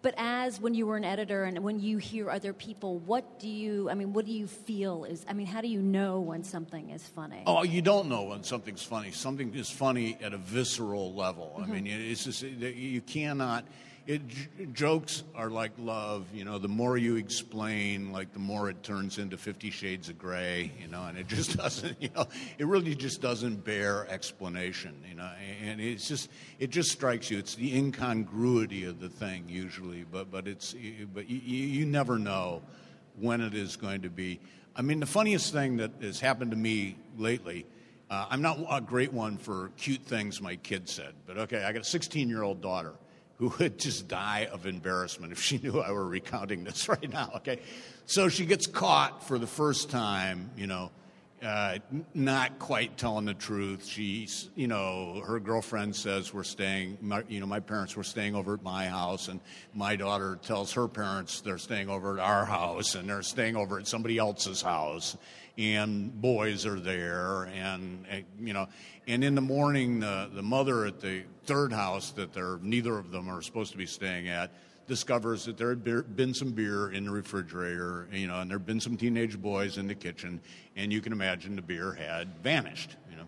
but 0.05 0.15
as 0.19 0.61
when 0.61 0.75
you 0.75 0.87
were 0.87 0.99
an 0.99 1.05
editor 1.05 1.45
and 1.45 1.59
when 1.61 1.81
you 1.81 1.97
hear 1.97 2.29
other 2.29 2.53
people, 2.53 2.99
what 2.99 3.41
do 3.41 3.49
you, 3.49 3.89
I 3.89 3.95
mean, 3.95 4.13
what 4.13 4.27
do 4.27 4.33
you 4.33 4.47
feel 4.47 5.05
is, 5.05 5.25
I 5.27 5.33
mean, 5.33 5.47
how 5.47 5.63
do 5.63 5.67
you 5.67 5.81
know 5.81 6.21
when 6.21 6.45
something 6.45 6.91
is 6.91 7.03
funny? 7.03 7.43
Oh, 7.47 7.63
you 7.63 7.81
don't 7.81 8.11
know 8.11 8.25
when 8.25 8.43
something's 8.43 8.83
funny. 8.83 9.13
Something 9.13 9.55
is 9.55 9.71
funny 9.71 10.19
at 10.21 10.35
a 10.35 10.37
visceral 10.37 11.15
level. 11.15 11.57
Mm-hmm. 11.59 11.73
I 11.73 11.75
mean, 11.75 11.87
it's 11.87 12.25
just, 12.25 12.43
you 12.43 13.01
cannot, 13.01 13.65
it, 14.07 14.73
jokes 14.75 15.23
are 15.35 15.51
like 15.51 15.73
love. 15.79 16.27
You 16.35 16.45
know, 16.45 16.59
the 16.59 16.69
more 16.69 16.97
you 16.97 17.17
explain, 17.17 18.13
like 18.13 18.33
the 18.33 18.39
more 18.39 18.69
it 18.69 18.83
turns 18.83 19.19
into 19.19 19.37
Fifty 19.37 19.71
Shades 19.71 20.09
of 20.09 20.19
Grey. 20.19 20.73
You 20.81 20.89
know, 20.89 21.05
and 21.05 21.17
it 21.19 21.27
just 21.27 21.57
doesn't. 21.57 22.01
You 22.01 22.11
know, 22.15 22.27
it 22.59 22.67
really 22.67 22.95
just 22.95 23.21
doesn't 23.21 23.65
bear 23.65 24.09
explanation. 24.11 25.03
You 25.09 25.17
know, 25.17 25.31
and 25.63 25.81
it's 25.81 26.09
just 26.09 26.31
it 26.59 26.71
just 26.71 26.91
strikes 26.91 27.31
you. 27.31 27.39
It's 27.39 27.55
the 27.55 27.77
incongruity 27.77 28.85
of 28.85 29.01
the 29.01 29.09
thing 29.09 29.45
usually, 29.49 30.05
but 30.11 30.31
but 30.31 30.47
it's 30.47 30.75
but 31.13 31.29
you, 31.29 31.39
you 31.39 31.87
never 31.87 32.19
know 32.19 32.63
when 33.19 33.41
it 33.41 33.55
is 33.55 33.77
going 33.77 34.03
to 34.03 34.11
be. 34.11 34.41
I 34.77 34.83
mean, 34.83 35.01
the 35.01 35.07
funniest 35.07 35.53
thing 35.53 35.77
that 35.77 35.93
has 36.03 36.21
happened 36.21 36.51
to 36.51 36.57
me 36.57 36.97
lately 37.17 37.67
Uh, 38.11 38.27
I'm 38.29 38.43
not 38.43 38.59
a 38.71 38.81
great 38.81 39.13
one 39.13 39.39
for 39.39 39.71
cute 39.79 40.03
things 40.03 40.41
my 40.41 40.57
kid 40.57 40.89
said, 40.89 41.15
but 41.27 41.39
okay, 41.39 41.65
I 41.65 41.73
got 41.73 41.83
a 41.83 41.85
16 41.85 42.29
year 42.29 42.43
old 42.43 42.61
daughter 42.61 42.93
who 43.39 43.53
would 43.59 43.79
just 43.79 44.09
die 44.09 44.49
of 44.51 44.67
embarrassment 44.67 45.33
if 45.33 45.41
she 45.41 45.59
knew 45.63 45.81
I 45.81 45.91
were 45.93 46.07
recounting 46.07 46.65
this 46.65 46.89
right 46.89 47.11
now, 47.11 47.33
okay? 47.37 47.61
So 48.07 48.29
she 48.29 48.47
gets 48.47 48.67
caught 48.67 49.27
for 49.27 49.39
the 49.39 49.47
first 49.47 49.91
time, 49.91 50.51
you 50.57 50.67
know, 50.67 50.91
uh, 51.45 51.79
not 52.15 52.59
quite 52.59 52.97
telling 52.97 53.27
the 53.27 53.35
truth. 53.35 53.87
She's, 53.87 54.49
you 54.55 54.67
know, 54.67 55.23
her 55.27 55.39
girlfriend 55.39 55.95
says 55.95 56.33
we're 56.33 56.43
staying, 56.43 56.99
my, 57.01 57.23
you 57.29 57.41
know, 57.41 57.47
my 57.47 57.61
parents 57.61 57.97
were 57.97 58.05
staying 58.05 58.35
over 58.35 58.55
at 58.55 58.63
my 58.63 58.87
house, 58.87 59.29
and 59.29 59.41
my 59.75 59.97
daughter 59.97 60.39
tells 60.43 60.73
her 60.73 60.89
parents 60.89 61.41
they're 61.41 61.59
staying 61.59 61.89
over 61.89 62.19
at 62.19 62.25
our 62.25 62.45
house, 62.45 62.95
and 62.95 63.09
they're 63.09 63.23
staying 63.23 63.57
over 63.57 63.79
at 63.79 63.87
somebody 63.87 64.17
else's 64.17 64.63
house, 64.63 65.17
and 65.59 66.21
boys 66.21 66.67
are 66.67 66.81
there, 66.81 67.45
and, 67.45 68.07
uh, 68.11 68.17
you 68.41 68.53
know, 68.53 68.67
and 69.07 69.23
in 69.23 69.35
the 69.35 69.43
morning, 69.43 70.01
the, 70.01 70.31
the 70.33 70.43
mother 70.43 70.87
at 70.87 71.01
the 71.01 71.25
third 71.45 71.73
house 71.73 72.13
that 72.13 72.33
they're, 72.33 72.59
neither 72.63 72.97
of 72.97 73.11
them 73.11 73.29
are 73.29 73.43
supposed 73.43 73.73
to 73.73 73.79
be 73.79 73.87
staying 73.87 74.29
at, 74.29 74.51
discovers 74.87 75.45
that 75.47 75.57
there 75.57 75.69
had 75.69 76.17
been 76.17 76.35
some 76.35 76.53
beer 76.53 76.91
in 76.93 77.05
the 77.05 77.11
refrigerator, 77.11 78.09
you 78.13 78.27
know, 78.27 78.41
and 78.41 78.51
there 78.51 78.59
had 78.59 78.67
been 78.67 78.81
some 78.81 78.97
teenage 78.97 79.41
boys 79.41 79.79
in 79.79 79.87
the 79.87 79.95
kitchen, 79.95 80.41
and 80.77 80.93
you 80.93 81.01
can 81.01 81.13
imagine 81.13 81.57
the 81.57 81.63
beer 81.63 81.93
had 81.93 82.29
vanished, 82.43 82.97
you 83.11 83.17
know. 83.17 83.27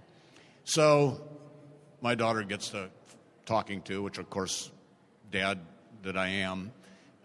So 0.65 1.21
my 2.01 2.15
daughter 2.15 2.43
gets 2.43 2.71
to 2.71 2.91
talking 3.47 3.81
to, 3.83 4.03
which 4.03 4.19
of 4.19 4.29
course, 4.29 4.71
dad 5.31 5.59
that 6.03 6.17
I 6.17 6.29
am, 6.29 6.73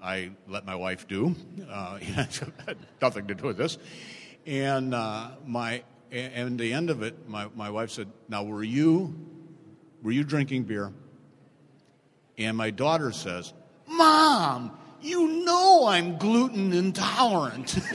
I 0.01 0.31
let 0.47 0.65
my 0.65 0.75
wife 0.75 1.07
do. 1.07 1.35
Uh, 1.69 1.99
nothing 3.01 3.27
to 3.27 3.35
do 3.35 3.47
with 3.47 3.57
this. 3.57 3.77
And 4.45 4.95
uh, 4.95 5.31
my 5.45 5.83
and 6.11 6.59
the 6.59 6.73
end 6.73 6.89
of 6.89 7.03
it, 7.03 7.29
my, 7.29 7.47
my 7.55 7.69
wife 7.69 7.91
said, 7.91 8.07
"Now, 8.27 8.43
were 8.43 8.63
you 8.63 9.15
were 10.01 10.11
you 10.11 10.23
drinking 10.23 10.63
beer?" 10.63 10.91
And 12.37 12.57
my 12.57 12.71
daughter 12.71 13.11
says, 13.11 13.53
Mom, 13.91 14.71
you 15.01 15.45
know 15.45 15.87
I'm 15.87 16.17
gluten 16.17 16.73
intolerant. 16.73 17.77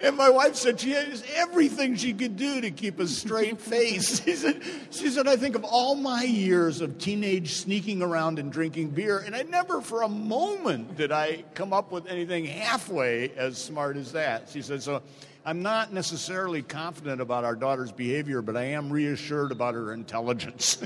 and 0.00 0.16
my 0.16 0.28
wife 0.28 0.56
said 0.56 0.80
she 0.80 0.90
has 0.90 1.24
everything 1.34 1.94
she 1.94 2.12
could 2.12 2.36
do 2.36 2.60
to 2.60 2.70
keep 2.70 2.98
a 2.98 3.06
straight 3.06 3.60
face. 3.60 4.22
She 4.22 4.34
said, 4.34 4.62
she 4.90 5.08
said, 5.08 5.28
I 5.28 5.36
think 5.36 5.54
of 5.54 5.64
all 5.64 5.94
my 5.94 6.22
years 6.22 6.80
of 6.80 6.98
teenage 6.98 7.54
sneaking 7.54 8.02
around 8.02 8.38
and 8.38 8.52
drinking 8.52 8.90
beer, 8.90 9.18
and 9.18 9.34
I 9.34 9.42
never 9.42 9.80
for 9.80 10.02
a 10.02 10.08
moment 10.08 10.96
did 10.96 11.12
I 11.12 11.44
come 11.54 11.72
up 11.72 11.92
with 11.92 12.06
anything 12.08 12.44
halfway 12.44 13.30
as 13.36 13.58
smart 13.58 13.96
as 13.96 14.12
that. 14.12 14.48
She 14.48 14.62
said, 14.62 14.82
so 14.82 15.02
I'm 15.44 15.62
not 15.62 15.92
necessarily 15.92 16.62
confident 16.62 17.20
about 17.20 17.44
our 17.44 17.54
daughter's 17.54 17.92
behavior, 17.92 18.42
but 18.42 18.56
I 18.56 18.64
am 18.64 18.92
reassured 18.92 19.52
about 19.52 19.74
her 19.74 19.92
intelligence. 19.92 20.78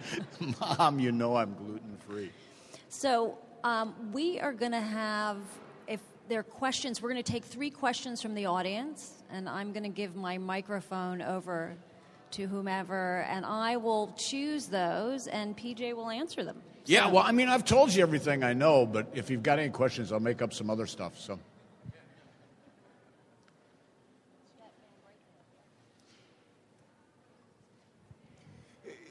Mom, 0.60 1.00
you 1.00 1.12
know 1.12 1.36
I'm 1.36 1.54
gluten 1.54 1.95
free. 2.08 2.30
So 2.88 3.38
um, 3.64 3.94
we 4.12 4.38
are 4.40 4.52
going 4.52 4.72
to 4.72 4.80
have, 4.80 5.38
if 5.88 6.00
there 6.28 6.40
are 6.40 6.44
questions, 6.44 7.02
we're 7.02 7.10
going 7.10 7.22
to 7.22 7.32
take 7.32 7.44
three 7.44 7.70
questions 7.70 8.22
from 8.22 8.34
the 8.34 8.46
audience, 8.46 9.22
and 9.30 9.48
I'm 9.48 9.72
going 9.72 9.82
to 9.82 9.88
give 9.88 10.14
my 10.16 10.38
microphone 10.38 11.20
over 11.20 11.74
to 12.32 12.46
whomever, 12.46 13.26
and 13.28 13.44
I 13.44 13.76
will 13.76 14.12
choose 14.16 14.66
those, 14.66 15.26
and 15.26 15.56
PJ 15.56 15.94
will 15.94 16.10
answer 16.10 16.44
them. 16.44 16.62
Yeah, 16.84 17.10
well, 17.10 17.24
I 17.24 17.32
mean, 17.32 17.48
I've 17.48 17.64
told 17.64 17.92
you 17.92 18.02
everything 18.02 18.44
I 18.44 18.52
know, 18.52 18.86
but 18.86 19.08
if 19.14 19.30
you've 19.30 19.42
got 19.42 19.58
any 19.58 19.70
questions, 19.70 20.12
I'll 20.12 20.20
make 20.20 20.42
up 20.42 20.52
some 20.52 20.70
other 20.70 20.86
stuff. 20.86 21.18
So. 21.18 21.38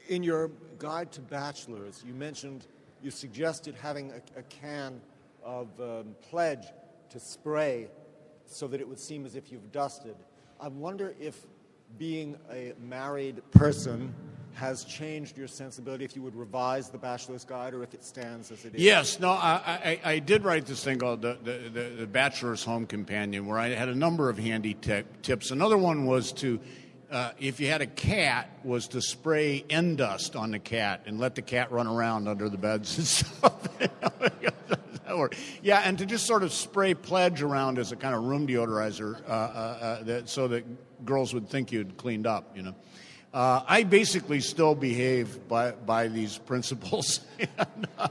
In 0.08 0.22
your 0.22 0.50
guide 0.78 1.10
to 1.12 1.20
bachelors, 1.20 2.02
you 2.06 2.14
mentioned 2.14 2.64
you 3.06 3.12
suggested 3.12 3.76
having 3.80 4.10
a, 4.10 4.40
a 4.40 4.42
can 4.42 5.00
of 5.44 5.68
um, 5.80 6.16
pledge 6.28 6.66
to 7.08 7.20
spray 7.20 7.86
so 8.46 8.66
that 8.66 8.80
it 8.80 8.88
would 8.88 8.98
seem 8.98 9.24
as 9.24 9.36
if 9.36 9.52
you've 9.52 9.70
dusted. 9.70 10.16
I 10.60 10.66
wonder 10.66 11.14
if 11.20 11.46
being 11.98 12.36
a 12.52 12.72
married 12.80 13.48
person 13.52 14.12
has 14.54 14.84
changed 14.84 15.38
your 15.38 15.46
sensibility, 15.46 16.04
if 16.04 16.16
you 16.16 16.22
would 16.22 16.34
revise 16.34 16.88
the 16.88 16.98
bachelor's 16.98 17.44
guide 17.44 17.74
or 17.74 17.84
if 17.84 17.94
it 17.94 18.02
stands 18.02 18.50
as 18.50 18.64
it 18.64 18.74
is. 18.74 18.80
Yes, 18.80 19.20
no, 19.20 19.30
I, 19.30 20.00
I, 20.04 20.12
I 20.12 20.18
did 20.18 20.42
write 20.42 20.66
this 20.66 20.82
thing 20.82 20.98
called 20.98 21.22
the, 21.22 21.38
the, 21.44 21.90
the, 21.90 22.06
Bachelor's 22.08 22.64
Home 22.64 22.86
Companion 22.86 23.46
where 23.46 23.58
I 23.58 23.68
had 23.68 23.88
a 23.88 23.94
number 23.94 24.28
of 24.30 24.36
handy 24.36 24.74
tips. 25.22 25.52
Another 25.52 25.78
one 25.78 26.06
was 26.06 26.32
to 26.32 26.58
uh, 27.10 27.30
if 27.38 27.60
you 27.60 27.68
had 27.68 27.82
a 27.82 27.86
cat, 27.86 28.50
was 28.64 28.88
to 28.88 29.00
spray 29.00 29.64
Endust 29.68 30.38
on 30.38 30.50
the 30.50 30.58
cat 30.58 31.02
and 31.06 31.18
let 31.18 31.34
the 31.34 31.42
cat 31.42 31.70
run 31.70 31.86
around 31.86 32.28
under 32.28 32.48
the 32.48 32.58
beds 32.58 32.98
and 32.98 33.06
stuff. 33.06 33.68
yeah, 35.62 35.82
and 35.84 35.98
to 35.98 36.06
just 36.06 36.26
sort 36.26 36.42
of 36.42 36.52
spray 36.52 36.94
pledge 36.94 37.42
around 37.42 37.78
as 37.78 37.92
a 37.92 37.96
kind 37.96 38.14
of 38.14 38.24
room 38.24 38.46
deodorizer, 38.46 39.20
uh, 39.28 39.32
uh, 39.32 39.32
uh, 39.32 40.02
that, 40.04 40.28
so 40.28 40.48
that 40.48 40.64
girls 41.04 41.32
would 41.32 41.48
think 41.48 41.72
you'd 41.72 41.96
cleaned 41.96 42.26
up, 42.26 42.56
you 42.56 42.62
know. 42.62 42.74
Uh, 43.36 43.62
I 43.68 43.82
basically 43.82 44.40
still 44.40 44.74
behave 44.74 45.46
by, 45.46 45.72
by 45.72 46.08
these 46.08 46.38
principles, 46.38 47.20
and, 47.38 47.86
uh, 47.98 48.08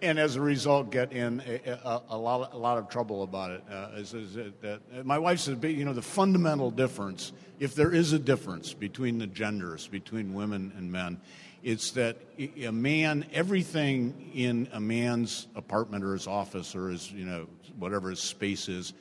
and, 0.00 0.16
as 0.16 0.36
a 0.36 0.40
result, 0.40 0.92
get 0.92 1.12
in 1.12 1.42
a, 1.44 1.70
a, 1.72 2.02
a, 2.10 2.16
lot, 2.16 2.52
a 2.52 2.56
lot 2.56 2.78
of 2.78 2.88
trouble 2.88 3.24
about 3.24 3.50
it. 3.50 3.64
Uh, 3.68 3.88
is, 3.96 4.14
is 4.14 4.36
it 4.36 4.62
that, 4.62 5.04
my 5.04 5.18
wife 5.18 5.40
says, 5.40 5.58
you 5.60 5.84
know, 5.84 5.92
the 5.92 6.00
fundamental 6.00 6.70
difference, 6.70 7.32
if 7.58 7.74
there 7.74 7.92
is 7.92 8.12
a 8.12 8.18
difference 8.20 8.72
between 8.72 9.18
the 9.18 9.26
genders, 9.26 9.88
between 9.88 10.34
women 10.34 10.72
and 10.76 10.92
men, 10.92 11.20
it's 11.64 11.90
that 11.90 12.18
a 12.38 12.70
man, 12.70 13.26
everything 13.32 14.30
in 14.36 14.68
a 14.72 14.78
man's 14.78 15.48
apartment 15.56 16.04
or 16.04 16.12
his 16.12 16.28
office 16.28 16.76
or 16.76 16.90
his, 16.90 17.10
you 17.10 17.24
know, 17.24 17.48
whatever 17.76 18.08
his 18.10 18.20
space 18.20 18.68
is, 18.68 18.92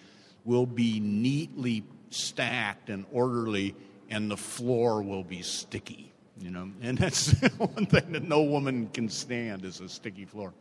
will 0.45 0.65
be 0.65 0.99
neatly 0.99 1.83
stacked 2.09 2.89
and 2.89 3.05
orderly 3.11 3.75
and 4.09 4.29
the 4.29 4.37
floor 4.37 5.01
will 5.01 5.23
be 5.23 5.41
sticky. 5.41 6.11
You 6.39 6.51
know, 6.51 6.71
and 6.81 6.97
that's 6.97 7.31
one 7.57 7.85
thing 7.85 8.13
that 8.13 8.23
no 8.23 8.41
woman 8.41 8.87
can 8.93 9.09
stand 9.09 9.65
is 9.65 9.81
a 9.81 9.89
sticky 9.89 10.25
floor. 10.25 10.53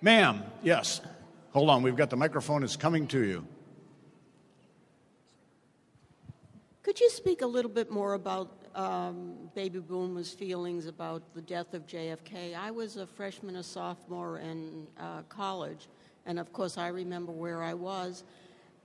Ma'am, 0.00 0.42
yes. 0.62 1.00
Hold 1.52 1.70
on, 1.70 1.82
we've 1.82 1.96
got 1.96 2.08
the 2.08 2.16
microphone 2.16 2.62
is 2.62 2.76
coming 2.76 3.06
to 3.08 3.24
you. 3.24 3.44
Could 6.82 7.00
you 7.00 7.10
speak 7.10 7.42
a 7.42 7.46
little 7.46 7.70
bit 7.70 7.90
more 7.90 8.14
about 8.14 8.50
um, 8.74 9.34
baby 9.54 9.78
boomers' 9.78 10.32
feelings 10.32 10.86
about 10.86 11.22
the 11.34 11.42
death 11.42 11.74
of 11.74 11.86
JFK? 11.86 12.54
I 12.54 12.70
was 12.70 12.96
a 12.96 13.06
freshman, 13.06 13.56
a 13.56 13.62
sophomore 13.62 14.38
in 14.38 14.86
uh, 14.98 15.22
college, 15.28 15.88
and 16.24 16.38
of 16.38 16.52
course, 16.52 16.78
I 16.78 16.88
remember 16.88 17.32
where 17.32 17.62
I 17.62 17.74
was. 17.74 18.24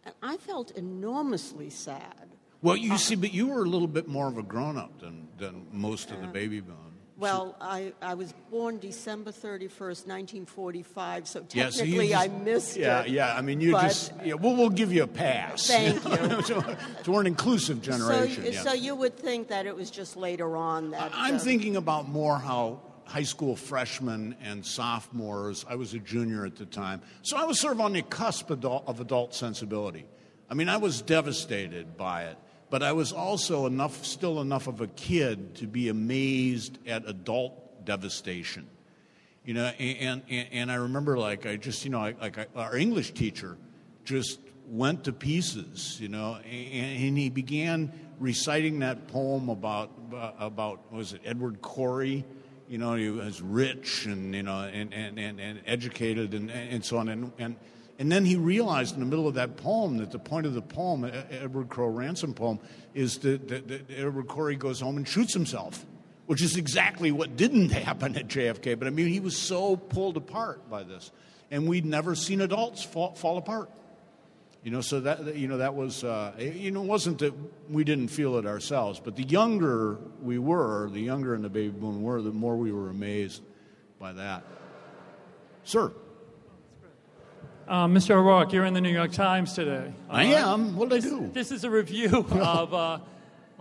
And 0.06 0.16
I 0.22 0.38
felt 0.38 0.72
enormously 0.72 1.70
sad. 1.70 2.30
Well, 2.62 2.78
you 2.78 2.94
uh, 2.94 2.98
see, 2.98 3.16
but 3.16 3.34
you 3.34 3.48
were 3.48 3.64
a 3.64 3.68
little 3.68 3.88
bit 3.88 4.08
more 4.08 4.28
of 4.28 4.38
a 4.38 4.44
grown 4.44 4.78
up 4.78 5.00
than, 5.00 5.28
than 5.38 5.68
most 5.72 6.12
of 6.12 6.22
the 6.22 6.28
baby 6.28 6.62
boomers. 6.62 6.94
Well, 7.18 7.56
I, 7.62 7.94
I 8.02 8.16
was 8.16 8.34
born 8.50 8.80
December 8.80 9.32
31st, 9.32 10.08
1945, 10.08 11.28
so 11.28 11.42
technically 11.42 12.10
yeah, 12.10 12.22
so 12.22 12.28
just, 12.28 12.40
I 12.40 12.44
missed 12.44 12.78
yeah, 12.78 13.02
it. 13.02 13.10
Yeah, 13.10 13.36
I 13.36 13.42
mean, 13.42 13.62
you 13.62 13.74
just, 13.74 14.12
yeah, 14.26 14.34
well, 14.34 14.56
we'll 14.56 14.70
give 14.70 14.92
you 14.92 15.04
a 15.04 15.08
pass. 15.08 15.68
Thank 15.68 16.04
you. 16.06 16.42
so, 16.42 16.78
so, 17.04 17.12
we're 17.12 17.22
an 17.22 17.28
inclusive 17.28 17.82
generation. 17.82 18.44
So, 18.44 18.50
yeah. 18.50 18.62
so, 18.64 18.74
you 18.74 18.96
would 18.96 19.16
think 19.16 19.50
that 19.50 19.68
it 19.68 19.76
was 19.76 19.92
just 19.92 20.18
later 20.18 20.58
on 20.58 20.92
that. 20.92 21.12
I'm 21.14 21.36
uh, 21.36 21.40
thinking 21.40 21.76
about 21.76 22.10
more 22.10 22.38
how 22.38 22.82
high 23.06 23.24
school 23.24 23.56
freshmen 23.56 24.36
and 24.42 24.66
sophomores. 24.66 25.66
I 25.70 25.76
was 25.76 25.94
a 25.94 26.00
junior 26.00 26.46
at 26.46 26.56
the 26.56 26.66
time. 26.66 27.02
So 27.22 27.38
I 27.38 27.46
was 27.46 27.60
sort 27.60 27.74
of 27.74 27.82
on 27.82 27.94
the 27.94 28.02
cusp 28.02 28.50
of 28.50 29.00
adult 29.00 29.36
sensibility. 29.36 30.06
I 30.50 30.54
mean, 30.54 30.70
I 30.70 30.78
was 30.78 31.02
devastated 31.02 31.98
by 31.98 32.26
it, 32.26 32.38
but 32.70 32.84
I 32.84 32.92
was 32.92 33.12
also 33.12 33.66
enough, 33.66 34.06
still 34.06 34.42
enough 34.42 34.68
of 34.68 34.82
a 34.82 34.88
kid 34.88 35.56
to 35.56 35.68
be 35.68 35.90
amazed 35.90 36.78
at 36.88 37.08
adult 37.08 37.86
devastation. 37.86 38.68
You 39.46 39.56
know, 39.56 39.66
and, 39.66 40.22
and, 40.30 40.48
and 40.52 40.72
I 40.72 40.76
remember, 40.76 41.18
like, 41.18 41.46
I 41.46 41.58
just, 41.58 41.84
you 41.84 41.92
know, 41.92 42.14
like 42.22 42.38
I, 42.38 42.48
our 42.56 42.78
English 42.78 43.12
teacher 43.12 43.58
just 44.06 44.40
went 44.68 45.04
to 45.04 45.14
pieces, 45.14 45.98
you 46.00 46.08
know, 46.08 46.38
and, 46.46 47.04
and 47.04 47.18
he 47.18 47.30
began 47.30 47.92
reciting 48.20 48.80
that 48.80 49.08
poem 49.08 49.50
about, 49.50 49.92
about 50.40 50.92
was 50.94 51.14
it 51.14 51.22
Edward 51.26 51.62
Corey? 51.62 52.26
You 52.74 52.80
know, 52.80 52.96
he 52.96 53.08
was 53.12 53.40
rich 53.40 54.08
and, 54.08 54.34
you 54.34 54.42
know, 54.42 54.62
and, 54.62 54.92
and, 54.96 55.20
and, 55.20 55.40
and 55.40 55.62
educated 55.68 56.34
and, 56.34 56.50
and 56.50 56.84
so 56.84 56.98
on. 56.98 57.08
And, 57.08 57.32
and, 57.38 57.56
and 58.00 58.12
then 58.12 58.26
he 58.26 58.36
realized 58.36 58.96
in 58.96 59.00
the 59.00 59.06
middle 59.06 59.28
of 59.28 59.36
that 59.36 59.58
poem 59.58 59.98
that 59.98 60.10
the 60.10 60.18
point 60.18 60.48
of 60.48 60.56
the 60.56 60.62
poem, 60.64 61.06
Edward 61.30 61.70
Crowe 61.70 61.90
Ransom 61.90 62.34
poem, 62.34 62.60
is 62.96 63.20
that, 63.20 63.48
that, 63.50 63.68
that 63.68 63.92
Edward 63.96 64.28
Corey 64.28 64.56
goes 64.56 64.82
home 64.82 64.98
and 64.98 65.08
shoots 65.08 65.36
himself, 65.36 65.86
which 66.26 66.42
is 66.42 66.58
exactly 66.58 67.12
what 67.12 67.38
didn't 67.38 67.70
happen 67.70 68.18
at 68.18 68.28
JFK. 68.28 68.80
But 68.80 68.88
I 68.88 68.90
mean, 68.90 69.06
he 69.06 69.20
was 69.20 69.38
so 69.38 69.76
pulled 69.76 70.18
apart 70.18 70.68
by 70.68 70.82
this. 70.82 71.12
And 71.52 71.68
we'd 71.68 71.86
never 71.86 72.16
seen 72.16 72.42
adults 72.42 72.82
fall, 72.82 73.14
fall 73.14 73.38
apart. 73.38 73.70
You 74.64 74.72
know, 74.72 74.80
so 74.82 75.02
that 75.02 75.36
you 75.36 75.48
know 75.50 75.58
that 75.58 75.76
was 75.76 76.04
uh, 76.06 76.32
you 76.40 76.72
know 76.72 76.84
it 76.84 76.88
wasn't 76.88 77.20
that 77.20 77.34
we 77.70 77.84
didn't 77.84 78.08
feel 78.08 78.38
it 78.38 78.46
ourselves, 78.46 79.02
but 79.04 79.16
the 79.18 79.24
younger 79.24 79.98
we 80.22 80.38
were, 80.40 80.90
the 80.90 81.02
younger 81.02 81.36
in 81.36 81.42
the 81.42 81.50
baby 81.50 81.70
boom 81.78 82.02
were, 82.02 82.22
the 82.22 82.32
more 82.32 82.56
we 82.56 82.72
were 82.72 82.90
amazed 82.90 83.42
by 84.00 84.14
that. 84.14 84.44
Sir, 85.66 85.92
Uh, 87.68 87.88
Mr. 87.88 88.12
O'Rourke, 88.16 88.52
you're 88.54 88.66
in 88.66 88.74
the 88.74 88.82
New 88.82 88.92
York 88.92 89.12
Times 89.14 89.54
today. 89.54 89.94
I 90.10 90.34
Uh, 90.34 90.54
am. 90.54 90.76
What 90.76 90.90
did 90.90 91.04
I 91.06 91.10
do? 91.10 91.30
This 91.34 91.52
is 91.52 91.64
a 91.64 91.70
review 91.70 92.10
of, 92.32 92.74
uh, 92.74 93.00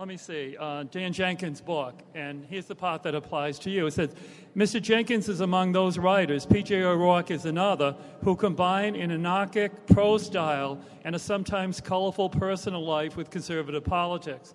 let 0.03 0.09
me 0.09 0.17
see, 0.17 0.57
uh, 0.59 0.83
Dan 0.91 1.13
Jenkins' 1.13 1.61
book, 1.61 1.93
and 2.13 2.45
here's 2.49 2.65
the 2.65 2.75
part 2.75 3.03
that 3.03 3.15
applies 3.15 3.57
to 3.59 3.69
you. 3.69 3.87
It 3.87 3.93
says, 3.93 4.09
Mr. 4.53 4.81
Jenkins 4.81 5.29
is 5.29 5.39
among 5.39 5.71
those 5.71 5.97
writers, 5.97 6.45
P.J. 6.45 6.83
O'Rourke 6.83 7.31
is 7.31 7.45
another, 7.45 7.95
who 8.21 8.35
combine 8.35 8.97
an 8.97 9.11
anarchic 9.11 9.87
prose 9.87 10.25
style 10.25 10.77
and 11.05 11.15
a 11.15 11.19
sometimes 11.19 11.79
colorful 11.79 12.29
personal 12.29 12.85
life 12.85 13.15
with 13.15 13.29
conservative 13.29 13.85
politics. 13.85 14.53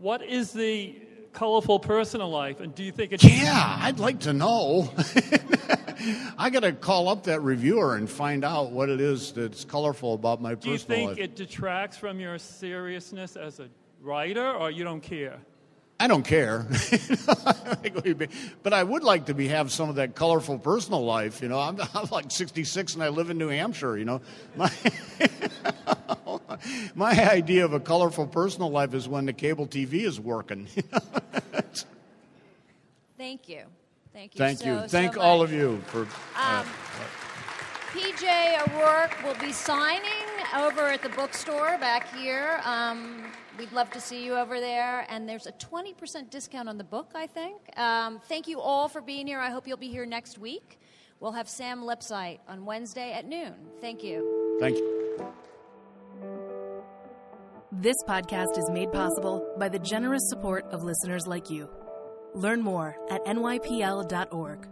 What 0.00 0.22
is 0.22 0.54
the 0.54 0.96
colorful 1.34 1.78
personal 1.78 2.30
life, 2.30 2.60
and 2.60 2.74
do 2.74 2.82
you 2.82 2.90
think 2.90 3.12
it's... 3.12 3.22
Yeah, 3.22 3.76
I'd 3.78 3.98
like 3.98 4.20
to 4.20 4.32
know. 4.32 4.90
I 6.38 6.48
got 6.48 6.60
to 6.60 6.72
call 6.72 7.10
up 7.10 7.24
that 7.24 7.42
reviewer 7.42 7.96
and 7.96 8.08
find 8.08 8.46
out 8.46 8.70
what 8.70 8.88
it 8.88 9.02
is 9.02 9.32
that's 9.32 9.62
colorful 9.62 10.14
about 10.14 10.40
my 10.40 10.54
personal 10.54 10.72
life. 10.72 10.86
Do 10.86 10.94
you 10.94 10.96
think 10.96 11.10
life. 11.10 11.18
it 11.18 11.36
detracts 11.36 11.98
from 11.98 12.18
your 12.18 12.38
seriousness 12.38 13.36
as 13.36 13.60
a 13.60 13.68
writer, 14.00 14.50
or 14.52 14.70
you 14.70 14.84
don't 14.84 15.00
care? 15.02 15.38
I 15.98 16.08
don't 16.08 16.24
care, 16.24 16.66
but 18.62 18.72
I 18.74 18.82
would 18.82 19.02
like 19.02 19.26
to 19.26 19.34
be 19.34 19.48
have 19.48 19.72
some 19.72 19.88
of 19.88 19.94
that 19.94 20.14
colorful 20.14 20.58
personal 20.58 21.02
life. 21.04 21.40
You 21.40 21.48
know, 21.48 21.58
I'm, 21.58 21.78
I'm 21.94 22.08
like 22.10 22.30
66 22.30 22.94
and 22.94 23.02
I 23.02 23.08
live 23.08 23.30
in 23.30 23.38
New 23.38 23.48
Hampshire. 23.48 23.96
You 23.96 24.04
know, 24.04 24.20
my 24.56 24.70
my 26.94 27.12
idea 27.30 27.64
of 27.64 27.72
a 27.72 27.80
colorful 27.80 28.26
personal 28.26 28.70
life 28.70 28.92
is 28.92 29.08
when 29.08 29.24
the 29.24 29.32
cable 29.32 29.66
TV 29.66 30.02
is 30.04 30.20
working. 30.20 30.68
Thank 33.16 33.48
you. 33.48 33.62
Thank 34.12 34.34
you. 34.34 34.38
Thank 34.38 34.58
so, 34.58 34.82
you. 34.82 34.88
so 35.12 35.20
all 35.20 35.42
of 35.42 35.52
you 35.52 35.80
for. 35.86 36.06
uh, 36.36 36.62
Um, 36.62 36.66
PJ 37.92 38.68
O'Rourke 38.68 39.22
will 39.24 39.38
be 39.40 39.52
signing 39.52 40.10
over 40.54 40.88
at 40.88 41.02
the 41.02 41.08
bookstore 41.10 41.78
back 41.78 42.14
here. 42.14 42.60
Um, 42.64 43.25
we'd 43.58 43.72
love 43.72 43.90
to 43.90 44.00
see 44.00 44.24
you 44.24 44.34
over 44.34 44.60
there. 44.60 45.06
And 45.08 45.28
there's 45.28 45.46
a 45.46 45.52
20% 45.52 46.30
discount 46.30 46.68
on 46.68 46.78
the 46.78 46.84
book, 46.84 47.10
I 47.14 47.26
think. 47.26 47.56
Um, 47.78 48.20
thank 48.28 48.48
you 48.48 48.60
all 48.60 48.88
for 48.88 49.00
being 49.00 49.26
here. 49.26 49.40
I 49.40 49.50
hope 49.50 49.66
you'll 49.66 49.76
be 49.76 49.88
here 49.88 50.06
next 50.06 50.38
week. 50.38 50.78
We'll 51.20 51.32
have 51.32 51.48
Sam 51.48 51.82
Lipsyte 51.82 52.40
on 52.48 52.64
Wednesday 52.64 53.12
at 53.12 53.26
noon. 53.26 53.54
Thank 53.80 54.04
you. 54.04 54.56
thank 54.60 54.76
you. 54.76 54.96
This 57.72 57.96
podcast 58.08 58.56
is 58.56 58.70
made 58.70 58.92
possible 58.92 59.54
by 59.58 59.68
the 59.68 59.78
generous 59.78 60.22
support 60.28 60.64
of 60.66 60.84
listeners 60.84 61.26
like 61.26 61.50
you. 61.50 61.68
Learn 62.34 62.62
more 62.62 62.96
at 63.10 63.24
nypl.org. 63.24 64.68